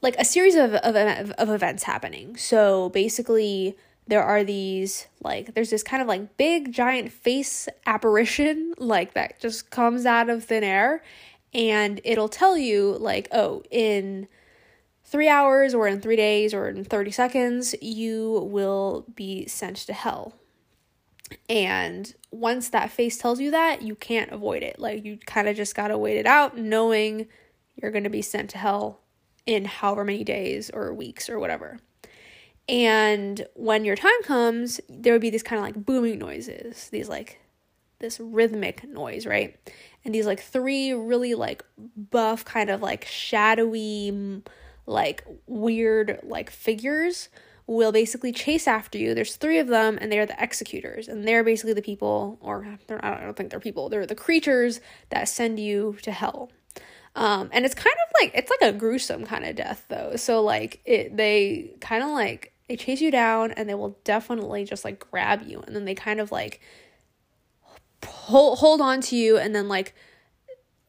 like 0.02 0.16
a 0.20 0.26
series 0.26 0.56
of, 0.56 0.76
of, 0.76 1.32
of 1.32 1.50
events 1.50 1.84
happening. 1.84 2.38
So, 2.38 2.90
basically, 2.90 3.76
there 4.10 4.24
are 4.24 4.44
these 4.44 5.08
like 5.24 5.54
there's 5.54 5.70
this 5.70 5.84
kind 5.84 6.02
of 6.02 6.08
like 6.08 6.36
big 6.36 6.72
giant 6.72 7.12
face 7.12 7.70
apparition 7.86 8.74
like 8.78 9.14
that 9.14 9.40
just 9.40 9.70
comes 9.70 10.06
out 10.06 10.30
of 10.30 10.44
thin 10.44 10.64
air 10.64 11.04
and 11.54 12.00
it'll 12.04 12.30
tell 12.30 12.58
you 12.58 12.98
like 13.00 13.28
oh 13.32 13.64
in 13.72 14.28
three 15.04 15.28
hours 15.28 15.74
or 15.74 15.88
in 15.88 16.00
three 16.00 16.16
days 16.16 16.54
or 16.54 16.70
in 16.70 16.84
30 16.84 17.12
seconds 17.12 17.76
you 17.82 18.48
will 18.52 19.06
be 19.16 19.48
sent 19.48 19.78
to 19.78 19.94
hell. 19.94 20.36
And 21.48 22.14
once 22.32 22.70
that 22.70 22.92
face 22.92 23.18
tells 23.18 23.40
you 23.40 23.52
that 23.52 23.82
you 23.82 23.96
can't 23.96 24.32
avoid 24.32 24.64
it. 24.64 24.80
Like 24.80 25.04
you 25.04 25.18
kind 25.26 25.48
of 25.48 25.56
just 25.56 25.76
gotta 25.76 25.98
wait 25.98 26.18
it 26.18 26.28
out 26.28 26.58
knowing 26.58 27.28
you're 27.76 27.92
gonna 27.92 28.10
be 28.10 28.22
sent 28.22 28.52
to 28.52 28.60
hell 28.60 29.02
in 29.46 29.66
however 29.66 30.04
many 30.04 30.24
days 30.24 30.70
or 30.70 30.94
weeks 30.94 31.28
or 31.28 31.40
whatever. 31.40 31.80
And 32.68 33.48
when 33.56 33.84
your 33.84 33.96
time 33.96 34.22
comes 34.24 34.80
there 34.88 35.14
would 35.14 35.22
be 35.22 35.32
these 35.32 35.42
kind 35.42 35.60
of 35.60 35.66
like 35.66 35.86
booming 35.86 36.20
noises 36.20 36.90
these 36.90 37.10
like 37.10 37.40
this 38.00 38.20
rhythmic 38.20 38.88
noise 38.88 39.26
right 39.26 39.58
and 40.06 40.16
these 40.16 40.26
like 40.26 40.40
three 40.40 40.94
really 40.94 41.36
like 41.36 41.64
buff 41.96 42.46
kind 42.46 42.70
of 42.70 42.82
like 42.82 43.06
shadowy 43.06 44.42
like 44.86 45.24
weird 45.48 46.20
like 46.24 46.50
figures 46.50 47.30
will 47.70 47.92
basically 47.92 48.32
chase 48.32 48.68
after 48.68 48.98
you. 48.98 49.14
There's 49.14 49.36
three 49.36 49.60
of 49.60 49.68
them, 49.68 50.00
and 50.02 50.12
they're 50.12 50.26
the 50.26 50.42
executors, 50.42 51.08
and 51.08 51.28
they're 51.28 51.44
basically 51.44 51.74
the 51.74 51.84
people, 51.84 52.40
or 52.42 52.66
I 53.00 53.24
don't 53.24 53.38
think 53.38 53.52
they're 53.52 53.60
people. 53.60 53.90
They're 53.90 54.08
the 54.08 54.16
creatures 54.16 54.82
that 55.10 55.30
send 55.30 55.60
you 55.60 55.96
to 56.02 56.12
hell. 56.12 56.50
Um, 57.16 57.50
and 57.54 57.66
it's 57.66 57.76
kind 57.76 57.96
of 58.08 58.14
like 58.20 58.32
it's 58.34 58.50
like 58.50 58.74
a 58.74 58.76
gruesome 58.76 59.26
kind 59.26 59.46
of 59.46 59.56
death 59.56 59.86
though. 59.88 60.16
So 60.16 60.42
like 60.42 60.82
it, 60.86 61.16
they 61.16 61.72
kind 61.80 62.04
of 62.04 62.10
like 62.10 62.54
they 62.68 62.76
chase 62.76 63.02
you 63.02 63.12
down, 63.12 63.52
and 63.52 63.70
they 63.70 63.76
will 63.76 64.00
definitely 64.04 64.66
just 64.66 64.84
like 64.84 65.00
grab 65.12 65.44
you, 65.46 65.62
and 65.62 65.76
then 65.76 65.86
they 65.86 65.96
kind 65.96 66.20
of 66.20 66.32
like 66.32 66.62
hold 68.06 68.60
hold 68.60 68.82
on 68.82 69.02
to 69.02 69.16
you 69.16 69.38
and 69.38 69.56
then 69.56 69.68
like 69.68 69.94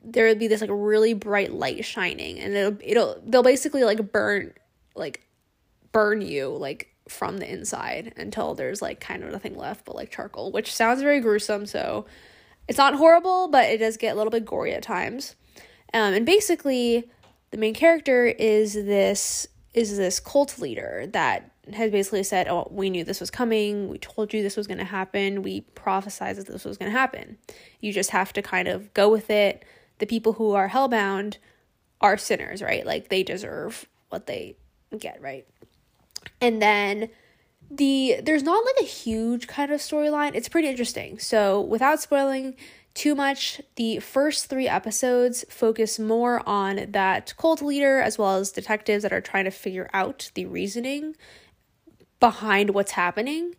there 0.03 0.27
would 0.27 0.39
be 0.39 0.47
this 0.47 0.61
like 0.61 0.71
really 0.73 1.15
bright 1.15 1.53
light 1.53 1.85
shining 1.85 2.39
and 2.39 2.55
it'll 2.55 2.79
it'll 2.83 3.23
they'll 3.27 3.43
basically 3.43 3.85
like 3.85 4.13
burn 4.13 4.53
like 4.95 5.27
burn 5.93 6.23
you 6.23 6.49
like 6.49 6.95
from 7.09 7.39
the 7.39 7.51
inside 7.51 8.13
until 8.17 8.55
there's 8.55 8.81
like 8.81 9.01
kind 9.01 9.25
of 9.25 9.33
nothing 9.33 9.57
left 9.57 9.85
but 9.85 9.97
like 9.97 10.11
charcoal 10.11 10.53
which 10.53 10.73
sounds 10.73 11.03
very 11.03 11.21
gruesome 11.21 11.67
so 11.67 12.07
it's 12.69 12.79
not 12.79 12.95
horrible 12.95 13.49
but 13.49 13.69
it 13.69 13.79
does 13.79 13.97
get 13.97 14.13
a 14.13 14.17
little 14.17 14.31
bit 14.31 14.45
gory 14.45 14.73
at 14.73 14.83
times. 14.83 15.35
Um 15.93 16.15
and 16.15 16.25
basically 16.25 17.11
the 17.51 17.57
main 17.57 17.75
character 17.75 18.27
is 18.27 18.75
this 18.75 19.49
is 19.75 19.97
this 19.97 20.21
cult 20.21 20.59
leader 20.59 21.07
that 21.09 21.50
has 21.75 21.91
basically 21.91 22.23
said, 22.23 22.49
Oh, 22.49 22.69
we 22.71 22.91
knew 22.91 23.05
this 23.05 23.21
was 23.21 23.31
coming. 23.31 23.89
We 23.89 23.99
told 23.99 24.33
you 24.33 24.43
this 24.43 24.57
was 24.57 24.67
going 24.67 24.79
to 24.79 24.85
happen. 24.85 25.43
We 25.43 25.63
prophesized 25.75 26.37
that 26.37 26.47
this 26.47 26.65
was 26.65 26.77
going 26.77 26.91
to 26.91 26.97
happen. 26.97 27.39
You 27.81 27.93
just 27.93 28.11
have 28.11 28.33
to 28.35 28.43
kind 28.43 28.69
of 28.69 28.93
go 28.95 29.11
with 29.11 29.31
it. 29.31 29.65
The 29.99 30.07
people 30.07 30.35
who 30.35 30.53
are 30.53 30.69
hellbound 30.69 31.37
are 32.01 32.17
sinners, 32.17 32.63
right? 32.63 32.87
Like 32.87 33.09
they 33.09 33.23
deserve 33.23 33.87
what 34.09 34.27
they 34.27 34.57
get, 34.99 35.21
right? 35.21 35.47
And 36.41 36.61
then 36.61 37.11
the 37.71 38.21
there's 38.23 38.43
not 38.43 38.65
like 38.65 38.85
a 38.85 38.89
huge 38.89 39.47
kind 39.47 39.71
of 39.71 39.81
storyline. 39.81 40.33
It's 40.35 40.49
pretty 40.49 40.69
interesting. 40.69 41.19
So, 41.19 41.61
without 41.61 42.01
spoiling 42.01 42.57
too 42.95 43.15
much. 43.15 43.61
The 43.77 43.99
first 44.01 44.47
three 44.47 44.69
episodes 44.69 45.45
focus 45.49 45.99
more 45.99 46.47
on 46.49 46.87
that 46.91 47.35
cult 47.37 47.63
leader 47.63 48.01
as 48.01 48.19
well 48.19 48.37
as 48.37 48.51
detectives 48.51 49.03
that 49.03 49.13
are 49.13 49.21
trying 49.21 49.45
to 49.45 49.51
figure 49.51 49.89
out 49.93 50.31
the 50.35 50.47
reasoning 50.47 51.17
behind 52.21 52.71
what's 52.71 52.93
happening. 52.93 53.55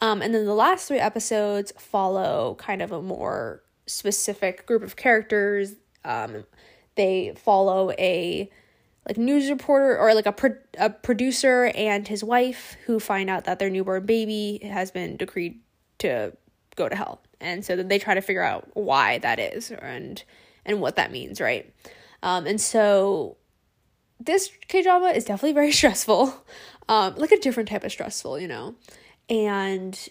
Um, 0.00 0.20
and 0.22 0.34
then 0.34 0.46
the 0.46 0.54
last 0.54 0.88
three 0.88 0.98
episodes 0.98 1.72
follow 1.78 2.56
kind 2.58 2.82
of 2.82 2.92
a 2.92 3.00
more 3.02 3.62
specific 3.86 4.66
group 4.66 4.82
of 4.82 4.96
characters. 4.96 5.74
Um, 6.04 6.44
they 6.94 7.34
follow 7.36 7.92
a 7.92 8.50
like 9.08 9.16
news 9.16 9.50
reporter 9.50 9.98
or 9.98 10.14
like 10.14 10.26
a, 10.26 10.32
pro- 10.32 10.56
a 10.78 10.90
producer 10.90 11.72
and 11.74 12.06
his 12.06 12.22
wife 12.22 12.76
who 12.86 13.00
find 13.00 13.28
out 13.28 13.44
that 13.44 13.58
their 13.58 13.70
newborn 13.70 14.06
baby 14.06 14.60
has 14.62 14.90
been 14.90 15.16
decreed 15.16 15.60
to 15.98 16.32
go 16.76 16.88
to 16.88 16.94
hell 16.94 17.20
and 17.40 17.64
so 17.64 17.74
then 17.74 17.88
they 17.88 17.98
try 17.98 18.14
to 18.14 18.20
figure 18.20 18.42
out 18.42 18.68
why 18.74 19.18
that 19.18 19.38
is 19.38 19.72
and 19.72 20.22
and 20.64 20.80
what 20.80 20.96
that 20.96 21.10
means 21.10 21.40
right 21.40 21.72
um 22.22 22.46
and 22.46 22.60
so 22.60 23.36
this 24.24 24.50
K 24.68 24.82
drama 24.82 25.08
is 25.08 25.24
definitely 25.24 25.52
very 25.52 25.72
stressful, 25.80 26.34
um, 26.88 27.14
like 27.16 27.32
a 27.32 27.38
different 27.38 27.68
type 27.68 27.84
of 27.84 27.92
stressful, 27.92 28.38
you 28.38 28.48
know, 28.48 28.74
and 29.28 30.08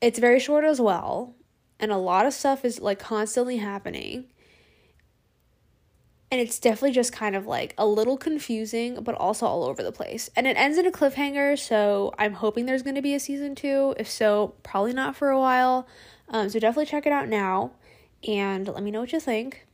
it's 0.00 0.18
very 0.18 0.40
short 0.40 0.64
as 0.64 0.80
well, 0.80 1.34
and 1.78 1.90
a 1.90 1.96
lot 1.96 2.26
of 2.26 2.32
stuff 2.32 2.64
is 2.64 2.80
like 2.80 2.98
constantly 2.98 3.58
happening, 3.58 4.26
and 6.30 6.40
it's 6.40 6.58
definitely 6.58 6.92
just 6.92 7.12
kind 7.12 7.36
of 7.36 7.46
like 7.46 7.74
a 7.78 7.86
little 7.86 8.16
confusing, 8.16 9.02
but 9.02 9.14
also 9.14 9.46
all 9.46 9.64
over 9.64 9.82
the 9.82 9.92
place, 9.92 10.28
and 10.34 10.46
it 10.46 10.56
ends 10.56 10.78
in 10.78 10.86
a 10.86 10.90
cliffhanger. 10.90 11.58
So 11.58 12.12
I'm 12.18 12.34
hoping 12.34 12.66
there's 12.66 12.82
going 12.82 12.96
to 12.96 13.02
be 13.02 13.14
a 13.14 13.20
season 13.20 13.54
two. 13.54 13.94
If 13.98 14.10
so, 14.10 14.54
probably 14.62 14.92
not 14.92 15.16
for 15.16 15.30
a 15.30 15.38
while. 15.38 15.86
Um, 16.28 16.48
so 16.48 16.58
definitely 16.58 16.86
check 16.86 17.06
it 17.06 17.12
out 17.12 17.28
now, 17.28 17.72
and 18.26 18.66
let 18.66 18.82
me 18.82 18.90
know 18.90 19.00
what 19.00 19.12
you 19.12 19.20
think. 19.20 19.66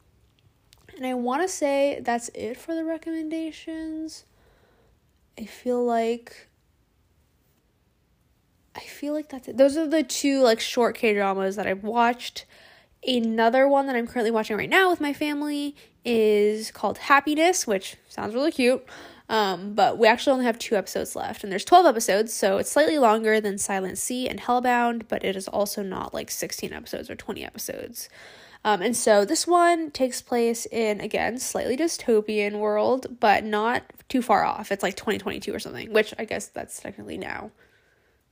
And 0.96 1.06
I 1.06 1.14
want 1.14 1.40
to 1.42 1.48
say 1.48 2.00
that's 2.02 2.28
it 2.34 2.58
for 2.58 2.74
the 2.74 2.84
recommendations. 2.84 4.24
I 5.40 5.46
feel 5.46 5.82
like 5.82 6.48
I 8.76 8.80
feel 8.80 9.14
like 9.14 9.30
that's 9.30 9.48
it. 9.48 9.56
Those 9.56 9.76
are 9.76 9.86
the 9.86 10.02
two 10.02 10.42
like 10.42 10.60
short 10.60 10.94
K 10.94 11.14
dramas 11.14 11.56
that 11.56 11.66
I've 11.66 11.82
watched. 11.82 12.44
Another 13.06 13.66
one 13.66 13.86
that 13.86 13.96
I'm 13.96 14.06
currently 14.06 14.30
watching 14.30 14.58
right 14.58 14.68
now 14.68 14.90
with 14.90 15.00
my 15.00 15.14
family 15.14 15.74
is 16.04 16.70
called 16.70 16.98
Happiness, 16.98 17.66
which 17.66 17.96
sounds 18.08 18.34
really 18.34 18.52
cute. 18.52 18.84
Um, 19.30 19.74
but 19.74 19.96
we 19.96 20.08
actually 20.08 20.32
only 20.32 20.44
have 20.44 20.58
two 20.58 20.74
episodes 20.74 21.14
left, 21.14 21.44
and 21.44 21.52
there's 21.52 21.64
12 21.64 21.86
episodes, 21.86 22.34
so 22.34 22.58
it's 22.58 22.70
slightly 22.70 22.98
longer 22.98 23.40
than 23.40 23.58
Silent 23.58 23.96
Sea 23.96 24.28
and 24.28 24.40
Hellbound, 24.40 25.04
but 25.08 25.24
it 25.24 25.36
is 25.36 25.46
also 25.46 25.84
not 25.84 26.12
like 26.12 26.32
16 26.32 26.72
episodes 26.72 27.08
or 27.08 27.14
20 27.14 27.44
episodes. 27.44 28.08
Um, 28.64 28.82
and 28.82 28.96
so 28.96 29.24
this 29.24 29.46
one 29.46 29.90
takes 29.90 30.20
place 30.20 30.66
in, 30.66 31.00
again, 31.00 31.38
slightly 31.38 31.76
dystopian 31.76 32.58
world, 32.58 33.18
but 33.20 33.44
not 33.44 33.84
too 34.08 34.20
far 34.20 34.44
off. 34.44 34.70
It's 34.70 34.82
like 34.82 34.96
2022 34.96 35.54
or 35.54 35.58
something, 35.58 35.92
which 35.92 36.12
I 36.18 36.24
guess 36.26 36.48
that's 36.48 36.78
technically 36.80 37.16
now. 37.16 37.52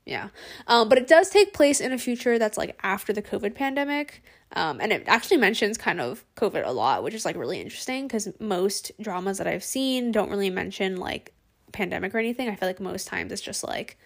Yeah. 0.05 0.29
Um, 0.67 0.89
but 0.89 0.97
it 0.97 1.07
does 1.07 1.29
take 1.29 1.53
place 1.53 1.79
in 1.79 1.91
a 1.91 1.97
future 1.97 2.39
that's 2.39 2.57
like 2.57 2.77
after 2.83 3.13
the 3.13 3.21
COVID 3.21 3.55
pandemic. 3.55 4.23
Um, 4.53 4.79
and 4.81 4.91
it 4.91 5.03
actually 5.07 5.37
mentions 5.37 5.77
kind 5.77 6.01
of 6.01 6.25
COVID 6.35 6.65
a 6.65 6.71
lot, 6.71 7.03
which 7.03 7.13
is 7.13 7.25
like 7.25 7.35
really 7.35 7.61
interesting 7.61 8.07
because 8.07 8.27
most 8.39 8.91
dramas 8.99 9.37
that 9.37 9.47
I've 9.47 9.63
seen 9.63 10.11
don't 10.11 10.31
really 10.31 10.49
mention 10.49 10.97
like 10.97 11.33
pandemic 11.71 12.13
or 12.15 12.17
anything. 12.17 12.49
I 12.49 12.55
feel 12.55 12.67
like 12.69 12.79
most 12.79 13.07
times 13.07 13.31
it's 13.31 13.41
just 13.41 13.63
like 13.63 13.97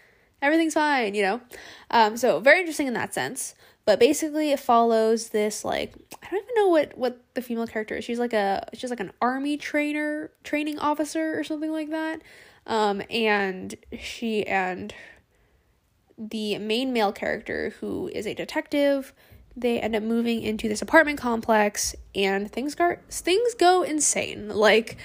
everything's 0.41 0.73
fine, 0.73 1.15
you 1.15 1.21
know? 1.21 1.41
Um, 1.89 2.17
so 2.17 2.39
very 2.39 2.59
interesting 2.59 2.87
in 2.87 2.93
that 2.93 3.13
sense. 3.13 3.55
But 3.85 3.99
basically 3.99 4.51
it 4.51 4.59
follows 4.59 5.29
this 5.29 5.65
like 5.65 5.93
I 6.21 6.29
don't 6.29 6.43
even 6.43 6.55
know 6.55 6.69
what 6.69 6.97
what 6.97 7.21
the 7.33 7.41
female 7.41 7.67
character 7.67 7.95
is. 7.95 8.05
She's 8.05 8.19
like 8.19 8.33
a 8.33 8.67
she's 8.73 8.89
like 8.89 8.99
an 8.99 9.11
army 9.21 9.57
trainer, 9.57 10.31
training 10.43 10.79
officer 10.79 11.37
or 11.37 11.43
something 11.43 11.71
like 11.71 11.89
that. 11.89 12.21
Um, 12.65 13.01
and 13.09 13.75
she 13.99 14.45
and 14.45 14.93
the 16.17 16.57
main 16.59 16.93
male 16.93 17.11
character 17.11 17.73
who 17.79 18.09
is 18.13 18.25
a 18.25 18.33
detective 18.33 19.13
they 19.55 19.79
end 19.79 19.95
up 19.95 20.03
moving 20.03 20.41
into 20.41 20.67
this 20.67 20.81
apartment 20.81 21.19
complex 21.19 21.95
and 22.15 22.51
things 22.51 22.75
go 22.75 22.95
things 23.09 23.53
go 23.55 23.83
insane 23.83 24.49
like 24.49 24.97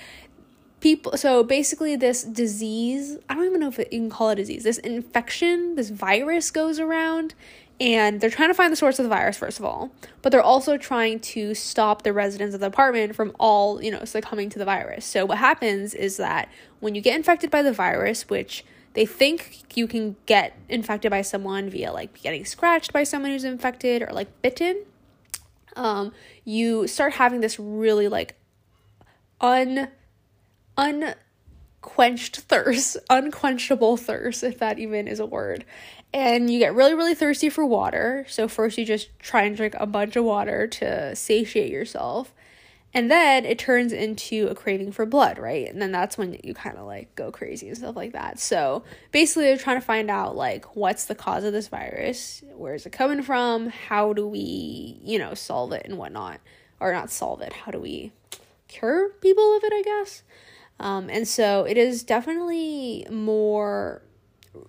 people 0.80 1.16
so 1.16 1.42
basically 1.42 1.96
this 1.96 2.22
disease 2.22 3.18
i 3.28 3.34
don't 3.34 3.46
even 3.46 3.60
know 3.60 3.68
if 3.68 3.78
you 3.78 3.86
can 3.86 4.10
call 4.10 4.30
it 4.30 4.34
a 4.34 4.36
disease 4.36 4.64
this 4.64 4.78
infection 4.78 5.74
this 5.74 5.90
virus 5.90 6.50
goes 6.50 6.78
around 6.78 7.34
and 7.80 8.20
they're 8.20 8.30
trying 8.30 8.48
to 8.48 8.54
find 8.54 8.72
the 8.72 8.76
source 8.76 8.98
of 8.98 9.04
the 9.04 9.08
virus 9.08 9.36
first 9.36 9.58
of 9.58 9.64
all 9.64 9.90
but 10.22 10.30
they're 10.30 10.42
also 10.42 10.76
trying 10.76 11.20
to 11.20 11.54
stop 11.54 12.02
the 12.02 12.12
residents 12.12 12.54
of 12.54 12.60
the 12.60 12.66
apartment 12.66 13.14
from 13.14 13.34
all 13.38 13.82
you 13.82 13.90
know 13.90 14.04
succumbing 14.04 14.50
to 14.50 14.58
the 14.58 14.64
virus 14.64 15.04
so 15.04 15.24
what 15.24 15.38
happens 15.38 15.94
is 15.94 16.16
that 16.16 16.48
when 16.80 16.94
you 16.94 17.00
get 17.00 17.14
infected 17.14 17.50
by 17.50 17.62
the 17.62 17.72
virus 17.72 18.28
which 18.28 18.64
they 18.98 19.06
think 19.06 19.76
you 19.76 19.86
can 19.86 20.16
get 20.26 20.56
infected 20.68 21.10
by 21.10 21.22
someone 21.22 21.70
via 21.70 21.92
like 21.92 22.20
getting 22.20 22.44
scratched 22.44 22.92
by 22.92 23.04
someone 23.04 23.30
who's 23.30 23.44
infected 23.44 24.02
or 24.02 24.12
like 24.12 24.26
bitten. 24.42 24.84
Um, 25.76 26.12
you 26.44 26.88
start 26.88 27.12
having 27.12 27.40
this 27.40 27.60
really 27.60 28.08
like 28.08 28.34
un 29.40 29.86
unquenched 30.76 32.38
thirst, 32.40 32.96
unquenchable 33.10 33.96
thirst, 33.96 34.42
if 34.42 34.58
that 34.58 34.80
even 34.80 35.06
is 35.06 35.20
a 35.20 35.26
word. 35.26 35.64
And 36.12 36.50
you 36.50 36.58
get 36.58 36.74
really, 36.74 36.94
really 36.94 37.14
thirsty 37.14 37.50
for 37.50 37.66
water. 37.66 38.24
So 38.28 38.48
first 38.48 38.78
you 38.78 38.84
just 38.84 39.10
try 39.18 39.42
and 39.42 39.56
drink 39.56 39.74
a 39.78 39.86
bunch 39.86 40.16
of 40.16 40.24
water 40.24 40.66
to 40.66 41.14
satiate 41.14 41.70
yourself. 41.70 42.34
And 42.94 43.10
then 43.10 43.44
it 43.44 43.58
turns 43.58 43.92
into 43.92 44.48
a 44.48 44.54
craving 44.54 44.92
for 44.92 45.04
blood, 45.04 45.38
right? 45.38 45.70
And 45.70 45.80
then 45.80 45.92
that's 45.92 46.16
when 46.16 46.40
you 46.42 46.54
kind 46.54 46.78
of 46.78 46.86
like 46.86 47.14
go 47.14 47.30
crazy 47.30 47.68
and 47.68 47.76
stuff 47.76 47.96
like 47.96 48.14
that. 48.14 48.38
So 48.40 48.82
basically, 49.12 49.44
they're 49.44 49.58
trying 49.58 49.78
to 49.78 49.84
find 49.84 50.10
out 50.10 50.34
like 50.34 50.74
what's 50.74 51.04
the 51.04 51.14
cause 51.14 51.44
of 51.44 51.52
this 51.52 51.68
virus, 51.68 52.42
where 52.56 52.74
is 52.74 52.86
it 52.86 52.92
coming 52.92 53.22
from, 53.22 53.68
how 53.68 54.14
do 54.14 54.26
we, 54.26 54.98
you 55.02 55.18
know, 55.18 55.34
solve 55.34 55.72
it 55.72 55.82
and 55.84 55.98
whatnot, 55.98 56.40
or 56.80 56.92
not 56.92 57.10
solve 57.10 57.42
it, 57.42 57.52
how 57.52 57.70
do 57.70 57.78
we 57.78 58.12
cure 58.68 59.10
people 59.20 59.56
of 59.56 59.64
it, 59.64 59.72
I 59.74 59.82
guess. 59.82 60.22
Um, 60.80 61.10
and 61.10 61.28
so 61.28 61.64
it 61.64 61.76
is 61.76 62.02
definitely 62.02 63.06
more 63.10 64.02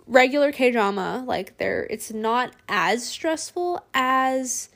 regular 0.06 0.52
K 0.52 0.72
drama. 0.72 1.24
Like 1.26 1.58
there, 1.58 1.88
it's 1.90 2.12
not 2.12 2.54
as 2.68 3.06
stressful 3.06 3.86
as 3.94 4.70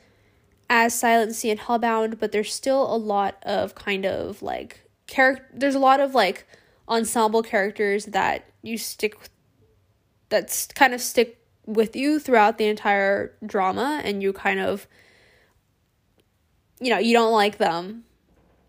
as 0.70 0.98
Silent 0.98 1.36
Sea 1.36 1.52
and 1.52 1.60
Hellbound, 1.60 2.20
but 2.20 2.32
there's 2.32 2.54
still 2.54 2.94
a 2.94 2.98
lot 2.98 3.38
of 3.44 3.76
kind 3.76 4.06
of 4.06 4.42
like 4.42 4.90
character. 5.08 5.46
There's 5.54 5.76
a 5.76 5.80
lot 5.80 6.00
of 6.00 6.16
like 6.16 6.48
ensemble 6.88 7.44
characters 7.44 8.06
that 8.08 8.50
you 8.62 8.78
stick 8.78 9.16
that's 10.30 10.68
kind 10.68 10.94
of 10.94 11.02
stick 11.02 11.40
with 11.66 11.96
you 11.96 12.20
throughout 12.20 12.58
the 12.58 12.66
entire 12.66 13.34
drama, 13.46 14.02
and 14.04 14.24
you 14.24 14.34
kind 14.34 14.60
of 14.60 14.88
you 16.80 16.90
know 16.90 16.98
you 16.98 17.14
don't 17.14 17.32
like 17.32 17.58
them, 17.58 18.04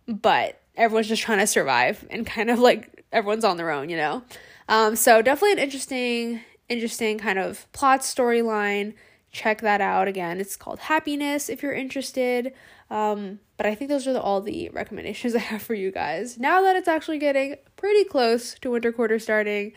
but 0.06 0.60
everyone's 0.76 1.08
just 1.08 1.22
trying 1.22 1.38
to 1.38 1.46
survive 1.46 2.06
and 2.10 2.26
kind 2.26 2.50
of 2.50 2.58
like 2.58 2.93
everyone's 3.14 3.44
on 3.44 3.56
their 3.56 3.70
own, 3.70 3.88
you 3.88 3.96
know. 3.96 4.22
Um, 4.68 4.96
so 4.96 5.22
definitely 5.22 5.52
an 5.52 5.58
interesting, 5.58 6.40
interesting 6.68 7.18
kind 7.18 7.38
of 7.38 7.70
plot 7.72 8.00
storyline 8.00 8.94
check 9.34 9.60
that 9.60 9.80
out 9.80 10.08
again. 10.08 10.40
It's 10.40 10.56
called 10.56 10.78
Happiness 10.78 11.50
if 11.50 11.62
you're 11.62 11.74
interested. 11.74 12.54
Um, 12.88 13.40
but 13.56 13.66
I 13.66 13.74
think 13.74 13.90
those 13.90 14.06
are 14.06 14.12
the, 14.12 14.22
all 14.22 14.40
the 14.40 14.70
recommendations 14.70 15.34
I 15.34 15.40
have 15.40 15.60
for 15.60 15.74
you 15.74 15.90
guys. 15.90 16.38
Now 16.38 16.62
that 16.62 16.76
it's 16.76 16.88
actually 16.88 17.18
getting 17.18 17.56
pretty 17.76 18.04
close 18.04 18.54
to 18.60 18.70
winter 18.70 18.92
quarter 18.92 19.18
starting, 19.18 19.72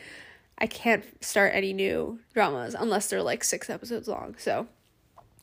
I 0.59 0.67
can't 0.67 1.03
start 1.23 1.51
any 1.53 1.73
new 1.73 2.19
dramas 2.33 2.75
unless 2.77 3.09
they're 3.09 3.23
like 3.23 3.43
six 3.43 3.69
episodes 3.69 4.07
long. 4.07 4.35
So, 4.37 4.67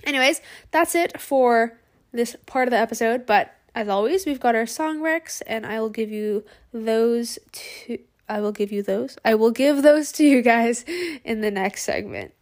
anyways, 0.04 0.40
that's 0.70 0.94
it 0.94 1.20
for 1.20 1.78
this 2.12 2.36
part 2.46 2.68
of 2.68 2.72
the 2.72 2.78
episode. 2.78 3.26
But 3.26 3.54
as 3.74 3.88
always, 3.88 4.24
we've 4.24 4.40
got 4.40 4.54
our 4.54 4.66
song 4.66 5.00
recs, 5.00 5.42
and 5.46 5.66
I 5.66 5.80
will 5.80 5.90
give 5.90 6.10
you 6.10 6.44
those 6.72 7.38
to. 7.52 7.98
I 8.28 8.40
will 8.40 8.52
give 8.52 8.72
you 8.72 8.82
those. 8.82 9.18
I 9.24 9.34
will 9.34 9.50
give 9.50 9.82
those 9.82 10.12
to 10.12 10.24
you 10.24 10.40
guys 10.40 10.84
in 11.24 11.40
the 11.40 11.50
next 11.50 11.82
segment. 11.82 12.32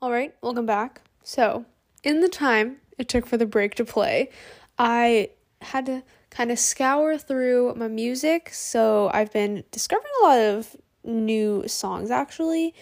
All 0.00 0.12
right, 0.12 0.34
welcome 0.42 0.66
back. 0.66 1.02
So, 1.24 1.64
in 2.02 2.20
the 2.20 2.28
time 2.28 2.76
it 2.96 3.08
took 3.08 3.26
for 3.26 3.36
the 3.36 3.46
break 3.46 3.74
to 3.74 3.84
play, 3.84 4.30
I 4.78 5.30
had 5.60 5.86
to 5.86 6.04
kind 6.30 6.52
of 6.52 6.58
scour 6.58 7.18
through 7.18 7.74
my 7.74 7.88
music. 7.88 8.50
So, 8.52 9.10
I've 9.12 9.32
been 9.32 9.64
discovering 9.72 10.12
a 10.22 10.26
lot 10.26 10.38
of 10.38 10.76
new 11.02 11.66
songs 11.66 12.10
actually 12.10 12.74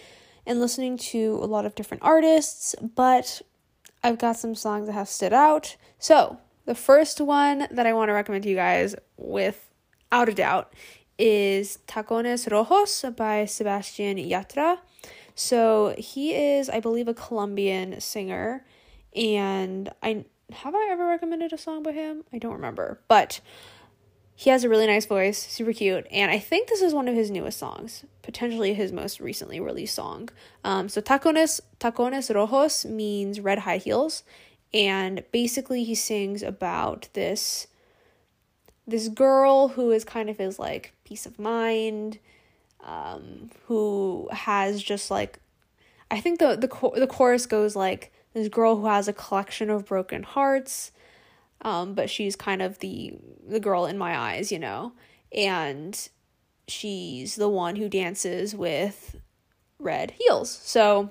and 0.45 0.59
listening 0.59 0.97
to 0.97 1.39
a 1.41 1.45
lot 1.45 1.65
of 1.65 1.75
different 1.75 2.03
artists, 2.03 2.75
but 2.81 3.41
I've 4.03 4.19
got 4.19 4.37
some 4.37 4.55
songs 4.55 4.87
that 4.87 4.93
have 4.93 5.07
stood 5.07 5.33
out. 5.33 5.75
So, 5.99 6.37
the 6.65 6.75
first 6.75 7.19
one 7.19 7.67
that 7.71 7.85
I 7.85 7.93
want 7.93 8.09
to 8.09 8.13
recommend 8.13 8.43
to 8.43 8.49
you 8.49 8.55
guys, 8.55 8.95
without 9.17 10.29
a 10.29 10.33
doubt, 10.33 10.73
is 11.17 11.79
Tacones 11.87 12.47
Rojos 12.47 13.15
by 13.15 13.45
Sebastian 13.45 14.17
Yatra. 14.17 14.79
So 15.35 15.95
he 15.97 16.33
is, 16.33 16.69
I 16.69 16.79
believe, 16.79 17.07
a 17.07 17.13
Colombian 17.13 17.99
singer, 17.99 18.65
and 19.15 19.89
I 20.01 20.25
have 20.51 20.75
I 20.75 20.89
ever 20.91 21.07
recommended 21.07 21.53
a 21.53 21.57
song 21.57 21.83
by 21.83 21.93
him? 21.93 22.23
I 22.31 22.37
don't 22.37 22.53
remember, 22.53 23.01
but 23.07 23.39
he 24.43 24.49
has 24.49 24.65
a 24.65 24.69
really 24.69 24.87
nice 24.87 25.05
voice, 25.05 25.37
super 25.37 25.71
cute, 25.71 26.05
and 26.11 26.29
I 26.29 26.37
think 26.37 26.67
this 26.67 26.81
is 26.81 26.93
one 26.93 27.07
of 27.07 27.15
his 27.15 27.31
newest 27.31 27.57
songs, 27.57 28.03
potentially 28.23 28.73
his 28.73 28.91
most 28.91 29.21
recently 29.21 29.61
released 29.61 29.95
song. 29.95 30.27
Um, 30.65 30.89
so 30.89 30.99
tacones 30.99 31.61
tacones 31.79 32.29
rojos 32.29 32.83
means 32.83 33.39
red 33.39 33.59
high 33.59 33.77
heels, 33.77 34.23
and 34.73 35.23
basically 35.31 35.85
he 35.85 35.95
sings 35.95 36.43
about 36.43 37.07
this 37.13 37.67
this 38.85 39.07
girl 39.07 39.69
who 39.69 39.91
is 39.91 40.03
kind 40.03 40.29
of 40.29 40.37
his 40.37 40.59
like 40.59 40.91
peace 41.05 41.25
of 41.25 41.39
mind 41.39 42.19
um, 42.83 43.49
who 43.67 44.27
has 44.33 44.83
just 44.83 45.09
like 45.09 45.39
I 46.11 46.19
think 46.19 46.39
the 46.39 46.57
the 46.57 46.99
the 46.99 47.07
chorus 47.07 47.45
goes 47.45 47.77
like 47.77 48.11
this 48.33 48.49
girl 48.49 48.75
who 48.75 48.87
has 48.87 49.07
a 49.07 49.13
collection 49.13 49.69
of 49.69 49.85
broken 49.85 50.23
hearts, 50.23 50.91
um, 51.63 51.93
but 51.93 52.09
she's 52.09 52.35
kind 52.35 52.61
of 52.61 52.79
the 52.79 53.13
the 53.47 53.59
girl 53.59 53.85
in 53.85 53.97
my 53.97 54.17
eyes, 54.17 54.51
you 54.51 54.59
know, 54.59 54.93
and 55.31 56.09
she's 56.67 57.35
the 57.35 57.49
one 57.49 57.75
who 57.75 57.89
dances 57.89 58.55
with 58.55 59.17
red 59.79 60.11
heels. 60.11 60.49
So, 60.63 61.09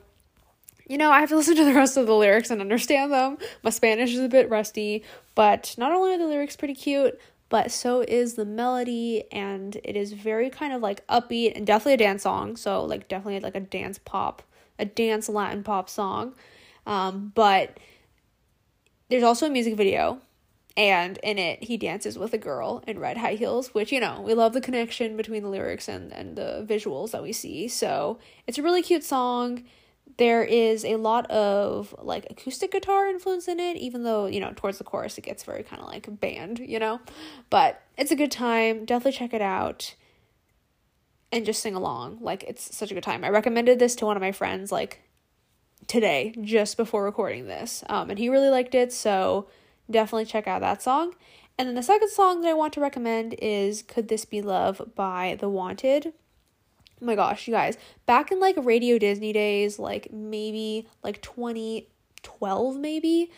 you 0.89 0.97
know, 0.97 1.11
I 1.11 1.21
have 1.21 1.29
to 1.31 1.37
listen 1.43 1.57
to 1.57 1.65
the 1.65 1.75
rest 1.75 1.97
of 1.97 2.07
the 2.07 2.15
lyrics 2.15 2.51
and 2.51 2.61
understand 2.61 3.13
them. 3.13 3.39
My 3.63 3.71
Spanish 3.71 4.13
is 4.13 4.21
a 4.21 4.29
bit 4.29 4.49
rusty, 4.49 5.03
but 5.35 5.75
not 5.77 5.93
only 5.93 6.15
are 6.15 6.19
the 6.19 6.27
lyrics 6.27 6.57
pretty 6.57 6.75
cute, 6.75 7.19
but 7.53 7.71
so 7.71 8.01
is 8.01 8.33
the 8.33 8.47
melody 8.47 9.25
and 9.31 9.77
it 9.85 9.95
is 9.95 10.15
very 10.15 10.49
kind 10.49 10.73
of 10.73 10.81
like 10.81 11.07
upbeat 11.09 11.55
and 11.55 11.67
definitely 11.67 11.93
a 11.93 11.97
dance 11.99 12.23
song 12.23 12.57
so 12.57 12.83
like 12.83 13.09
definitely 13.09 13.39
like 13.41 13.55
a 13.55 13.61
dance 13.61 13.99
pop 13.99 14.43
a 14.79 14.87
dance 14.87 15.29
latin 15.29 15.63
pop 15.63 15.91
song 15.91 16.35
um, 16.87 17.31
but 17.35 17.79
there's 19.11 19.23
also 19.23 19.49
a 19.49 19.51
music 19.51 19.77
video 19.77 20.19
and 20.77 21.19
in 21.19 21.39
it 21.39 21.63
he 21.65 21.77
dances 21.77 22.19
with 22.19 22.33
a 22.33 22.39
girl 22.39 22.83
in 22.87 22.99
red 22.99 23.19
high 23.19 23.35
heels 23.35 23.75
which 23.75 23.93
you 23.93 24.01
know 24.01 24.23
we 24.25 24.33
love 24.35 24.53
the 24.53 24.61
connection 24.61 25.17
between 25.17 25.43
the 25.43 25.49
lyrics 25.49 25.89
and 25.89 26.13
and 26.13 26.37
the 26.37 26.65
visuals 26.69 27.11
that 27.11 27.23
we 27.23 27.33
see. 27.33 27.69
So 27.69 28.19
it's 28.47 28.59
a 28.59 28.63
really 28.63 28.83
cute 28.83 29.05
song. 29.05 29.65
There 30.19 30.43
is 30.43 30.85
a 30.85 30.97
lot 30.97 31.31
of 31.31 31.95
like 31.99 32.27
acoustic 32.31 32.73
guitar 32.73 33.07
influence 33.07 33.49
in 33.49 33.61
it 33.61 33.77
even 33.77 34.03
though 34.03 34.27
you 34.27 34.41
know 34.41 34.53
towards 34.55 34.79
the 34.79 34.85
chorus 34.85 35.19
it 35.19 35.23
gets 35.23 35.43
very 35.43 35.63
kind 35.63 35.83
of 35.83 35.89
like 35.89 36.09
band 36.21 36.59
you 36.59 36.79
know? 36.79 37.01
But 37.51 37.83
it's 37.99 38.11
a 38.11 38.17
good 38.17 38.31
time. 38.33 38.85
Definitely 38.85 39.19
check 39.19 39.35
it 39.35 39.43
out 39.43 39.95
and 41.31 41.45
just 41.45 41.63
sing 41.63 41.75
along. 41.75 42.19
Like 42.21 42.45
it's 42.45 42.75
such 42.75 42.91
a 42.91 42.95
good 42.95 43.03
time. 43.03 43.25
I 43.25 43.29
recommended 43.29 43.79
this 43.79 43.95
to 43.97 44.07
one 44.07 44.17
of 44.17 44.23
my 44.23 44.33
friends 44.33 44.73
like 44.73 45.03
today 45.87 46.35
just 46.41 46.79
before 46.79 47.05
recording 47.05 47.47
this. 47.47 47.85
Um 47.91 48.09
and 48.09 48.19
he 48.19 48.31
really 48.31 48.49
liked 48.49 48.75
it 48.75 48.91
so 48.93 49.49
definitely 49.93 50.25
check 50.25 50.47
out 50.47 50.61
that 50.61 50.83
song. 50.83 51.15
And 51.59 51.69
then 51.69 51.75
the 51.75 51.83
second 51.83 52.09
song 52.09 52.41
that 52.41 52.49
I 52.49 52.55
want 52.55 52.73
to 52.75 52.81
recommend 52.81 53.35
is 53.35 53.83
Could 53.83 54.09
This 54.09 54.25
Be 54.25 54.43
Love 54.43 54.93
by 54.95 55.37
The 55.39 55.49
Wanted. 55.49 56.15
Oh 57.01 57.05
my 57.05 57.15
gosh, 57.15 57.47
you 57.47 57.53
guys, 57.53 57.77
back 58.07 58.33
in 58.33 58.41
like 58.41 58.57
Radio 58.59 58.99
Disney 58.99 59.33
days, 59.33 59.79
like 59.79 60.13
maybe 60.13 60.89
like 61.03 61.21
2012, 61.21 62.77
maybe. 62.77 63.31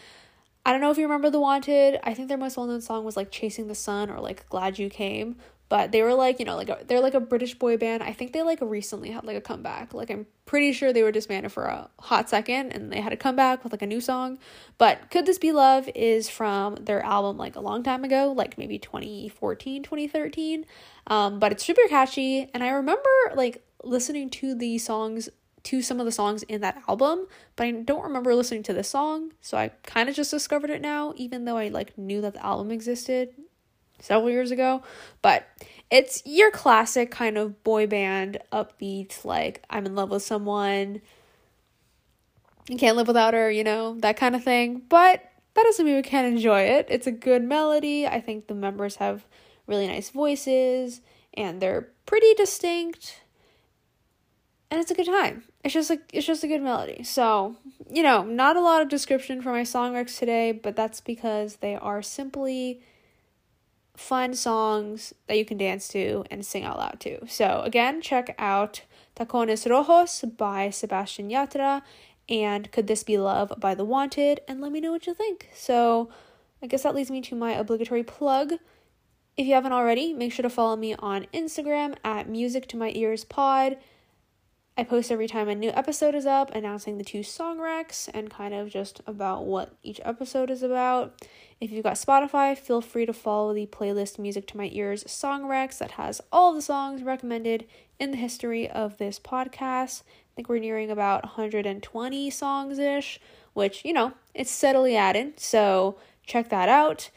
I 0.67 0.73
don't 0.73 0.81
know 0.81 0.90
if 0.90 0.97
you 0.97 1.05
remember 1.05 1.29
The 1.29 1.40
Wanted. 1.40 1.99
I 2.05 2.14
think 2.14 2.29
their 2.29 2.38
most 2.38 2.57
well 2.57 2.67
known 2.67 2.81
song 2.81 3.05
was 3.05 3.17
like 3.17 3.31
Chasing 3.31 3.69
the 3.69 3.75
Sun 3.75 4.11
or 4.11 4.21
like 4.21 4.49
Glad 4.49 4.79
You 4.79 4.88
Came 4.88 5.37
but 5.68 5.92
they 5.92 6.03
were 6.03 6.14
like 6.14 6.38
you 6.38 6.44
know 6.44 6.57
like 6.57 6.68
a, 6.68 6.79
they're 6.87 7.00
like 7.00 7.14
a 7.14 7.20
british 7.20 7.55
boy 7.55 7.77
band. 7.77 8.03
I 8.03 8.12
think 8.12 8.33
they 8.33 8.42
like 8.42 8.59
recently 8.61 9.11
had 9.11 9.24
like 9.24 9.37
a 9.37 9.40
comeback. 9.40 9.94
Like 9.94 10.11
i'm 10.11 10.27
pretty 10.46 10.72
sure 10.72 10.92
they 10.92 11.03
were 11.03 11.12
disbanded 11.12 11.53
for 11.53 11.64
a 11.64 11.88
hot 11.98 12.29
second 12.29 12.72
and 12.72 12.92
they 12.92 13.00
had 13.00 13.12
a 13.12 13.16
comeback 13.16 13.64
with 13.64 13.72
like 13.72 13.83
a 13.83 13.87
new 13.87 14.00
song. 14.00 14.38
But 14.79 15.11
could 15.11 15.27
this 15.27 15.38
be 15.38 15.53
love 15.53 15.88
is 15.94 16.29
from 16.29 16.77
their 16.77 17.03
album 17.05 17.37
like 17.38 17.57
a 17.57 17.61
long 17.61 17.83
time 17.83 18.05
ago 18.05 18.33
like 18.37 18.59
maybe 18.59 18.79
2014 18.79 19.83
2013 19.83 20.66
um 21.07 21.38
but 21.38 21.53
it's 21.53 21.64
super 21.64 21.83
catchy. 21.88 22.50
And 22.55 22.62
i 22.62 22.70
remember 22.70 23.11
like 23.35 23.64
listening 23.83 24.31
to 24.31 24.55
the 24.55 24.79
songs 24.79 25.29
to 25.64 25.81
some 25.81 25.98
of 25.98 26.05
the 26.07 26.12
songs 26.12 26.42
in 26.44 26.61
that 26.61 26.83
album, 26.88 27.27
but 27.57 27.66
I 27.66 27.70
don't 27.70 28.03
remember 28.03 28.35
listening 28.35 28.62
to 28.64 28.74
this 28.74 28.88
song, 28.88 29.33
so 29.40 29.57
I 29.57 29.68
kind 29.83 30.09
of 30.11 30.14
just 30.14 30.31
discovered 30.31 30.68
it 30.68 30.83
now, 30.83 31.14
even 31.16 31.46
though 31.46 31.57
I 31.57 31.68
like 31.68 31.96
knew 31.96 32.20
that 32.20 32.35
the 32.35 32.44
album 32.44 32.70
existed 32.70 33.31
several 34.00 34.30
years 34.30 34.50
ago, 34.50 34.83
but 35.22 35.46
it's 35.90 36.22
your 36.24 36.50
classic 36.50 37.11
kind 37.11 37.38
of 37.38 37.62
boy 37.64 37.87
band 37.87 38.38
upbeat 38.52 39.24
like 39.24 39.64
I'm 39.70 39.87
in 39.87 39.94
love 39.94 40.11
with 40.11 40.22
someone 40.22 41.00
you 42.68 42.78
can't 42.78 42.96
live 42.96 43.07
without 43.07 43.35
her, 43.35 43.50
you 43.50 43.64
know, 43.64 43.94
that 44.00 44.16
kind 44.16 44.35
of 44.35 44.42
thing. 44.42 44.83
But 44.88 45.22
that 45.54 45.62
doesn't 45.62 45.85
mean 45.85 45.96
we 45.96 46.02
can't 46.02 46.35
enjoy 46.35 46.62
it. 46.62 46.87
It's 46.88 47.07
a 47.07 47.12
good 47.12 47.42
melody. 47.42 48.07
I 48.07 48.20
think 48.20 48.46
the 48.46 48.54
members 48.54 48.96
have 48.96 49.26
really 49.66 49.87
nice 49.87 50.11
voices 50.11 51.00
and 51.35 51.61
they're 51.61 51.88
pretty 52.07 52.33
distinct. 52.35 53.22
And 54.70 54.80
it's 54.80 54.90
a 54.90 54.94
good 54.94 55.07
time. 55.07 55.44
It's 55.62 55.74
just 55.74 55.90
like 55.90 56.11
it's 56.12 56.26
just 56.26 56.42
a 56.42 56.48
good 56.48 56.62
melody. 56.62 57.04
So, 57.04 57.57
you 57.90 58.02
know, 58.02 58.24
not 58.24 58.57
a 58.57 58.61
lot 58.61 58.83
of 58.83 58.88
description 58.88 59.40
for 59.40 59.52
my 59.52 59.62
song 59.62 59.94
recs 59.94 60.18
today, 60.18 60.52
but 60.52 60.74
that's 60.74 61.00
because 61.00 61.57
they 61.57 61.76
are 61.76 62.02
simply 62.02 62.83
fun 63.96 64.35
songs 64.35 65.14
that 65.26 65.38
you 65.38 65.44
can 65.44 65.57
dance 65.57 65.88
to 65.88 66.24
and 66.30 66.44
sing 66.44 66.64
out 66.64 66.78
loud 66.78 67.00
to. 67.00 67.26
So, 67.28 67.62
again, 67.64 68.00
check 68.00 68.35
out 68.38 68.83
Tacones 69.16 69.66
Rojos 69.68 70.37
by 70.37 70.70
Sebastian 70.70 71.30
Yatra 71.30 71.83
and 72.28 72.70
Could 72.72 72.87
This 72.87 73.02
Be 73.02 73.18
Love 73.18 73.52
by 73.59 73.74
The 73.74 73.85
Wanted, 73.85 74.40
and 74.48 74.61
let 74.61 74.72
me 74.72 74.80
know 74.80 74.92
what 74.92 75.07
you 75.07 75.14
think. 75.14 75.48
So, 75.54 76.11
I 76.62 76.66
guess 76.66 76.83
that 76.83 76.94
leads 76.94 77.11
me 77.11 77.20
to 77.22 77.37
my 77.37 77.52
obligatory 77.52 78.02
plug. 78.02 78.54
If 79.37 79.46
you 79.46 79.54
haven't 79.54 79.72
already, 79.72 80.12
make 80.12 80.33
sure 80.33 80.44
to 80.44 80.50
follow 80.50 80.76
me 80.76 80.94
on 80.94 81.26
Instagram 81.35 81.96
at 82.02 82.28
Music 82.28 82.66
to 82.68 82.76
My 82.76 82.92
Ears 82.94 83.24
Pod. 83.24 83.76
I 84.77 84.83
post 84.83 85.13
every 85.13 85.29
time 85.29 85.49
a 85.49 85.55
new 85.55 85.71
episode 85.71 86.17
is 86.17 86.27
up, 86.27 86.53
announcing 86.53 86.99
the 86.99 87.05
two 87.05 87.23
song 87.23 87.59
recs 87.59 88.09
and 88.13 88.29
kind 88.29 88.53
of 88.53 88.69
just 88.69 89.01
about 89.07 89.45
what 89.47 89.77
each 89.85 90.01
episode 90.05 90.51
is 90.51 90.65
about. 90.65 91.25
If 91.61 91.71
you've 91.71 91.85
got 91.85 91.95
Spotify, 91.95 92.59
feel 92.59 92.81
free 92.81 93.07
to 93.07 93.13
follow 93.13 93.55
the 93.55 93.69
playlist 93.69 94.19
Music 94.19 94.49
to 94.49 94.57
My 94.57 94.69
Ears 94.73 95.09
Song 95.09 95.43
Recs 95.45 95.79
that 95.79 95.93
has 95.93 96.21
all 96.33 96.53
the 96.53 96.61
songs 96.61 97.05
recommended 97.05 97.67
in 98.01 98.11
the 98.11 98.17
history 98.17 98.69
of 98.69 98.99
this 98.99 99.21
podcast. 99.21 100.03
I 100.03 100.35
think 100.35 100.49
we're 100.49 100.59
nearing 100.59 100.91
about 100.91 101.23
120 101.23 102.31
songs 102.31 102.77
ish, 102.77 103.21
which, 103.53 103.85
you 103.85 103.93
know, 103.93 104.15
it's 104.35 104.51
steadily 104.51 104.97
added. 104.97 105.39
So 105.39 105.99
check 106.27 106.49
that 106.49 106.69
out. 106.69 107.11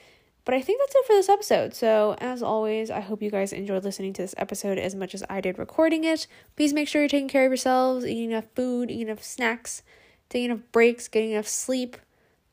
But 0.47 0.53
I 0.53 0.61
think 0.61 0.79
that's 0.79 0.95
it 0.95 1.05
for 1.05 1.13
this 1.13 1.27
episode. 1.27 1.73
So, 1.73 2.15
as 2.19 2.41
always, 2.41 2.89
I 2.89 3.01
hope 3.01 3.21
you 3.21 3.29
guys 3.29 3.51
enjoyed 3.51 3.83
listening 3.83 4.13
to 4.13 4.21
this 4.21 4.33
episode 4.37 4.77
as 4.77 4.95
much 4.95 5.13
as 5.13 5.21
I 5.29 5.41
did 5.41 5.59
recording 5.59 6.05
it. 6.05 6.25
Please 6.55 6.71
make 6.71 6.87
sure 6.87 7.01
you're 7.01 7.09
taking 7.09 7.27
care 7.27 7.43
of 7.43 7.51
yourselves, 7.51 8.05
eating 8.05 8.31
enough 8.31 8.47
food, 8.55 8.89
eating 8.89 9.09
enough 9.09 9.21
snacks, 9.21 9.83
taking 10.29 10.51
enough 10.51 10.63
breaks, 10.71 11.09
getting 11.09 11.31
enough 11.31 11.49
sleep, 11.49 11.97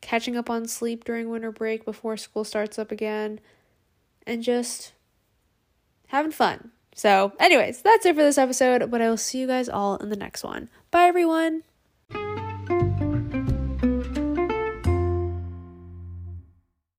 catching 0.01 0.35
up 0.35 0.49
on 0.49 0.67
sleep 0.67 1.05
during 1.05 1.29
winter 1.29 1.53
break 1.53 1.85
before 1.85 2.17
school 2.17 2.43
starts 2.43 2.77
up 2.77 2.91
again, 2.91 3.39
and 4.27 4.43
just 4.43 4.91
having 6.07 6.33
fun. 6.33 6.71
So, 6.95 7.31
anyways, 7.39 7.81
that's 7.81 8.05
it 8.05 8.17
for 8.17 8.23
this 8.23 8.37
episode, 8.37 8.91
but 8.91 9.01
I 9.01 9.07
will 9.07 9.15
see 9.15 9.39
you 9.39 9.47
guys 9.47 9.69
all 9.69 9.95
in 9.95 10.09
the 10.09 10.17
next 10.17 10.43
one. 10.43 10.67
Bye, 10.91 11.05
everyone. 11.05 11.63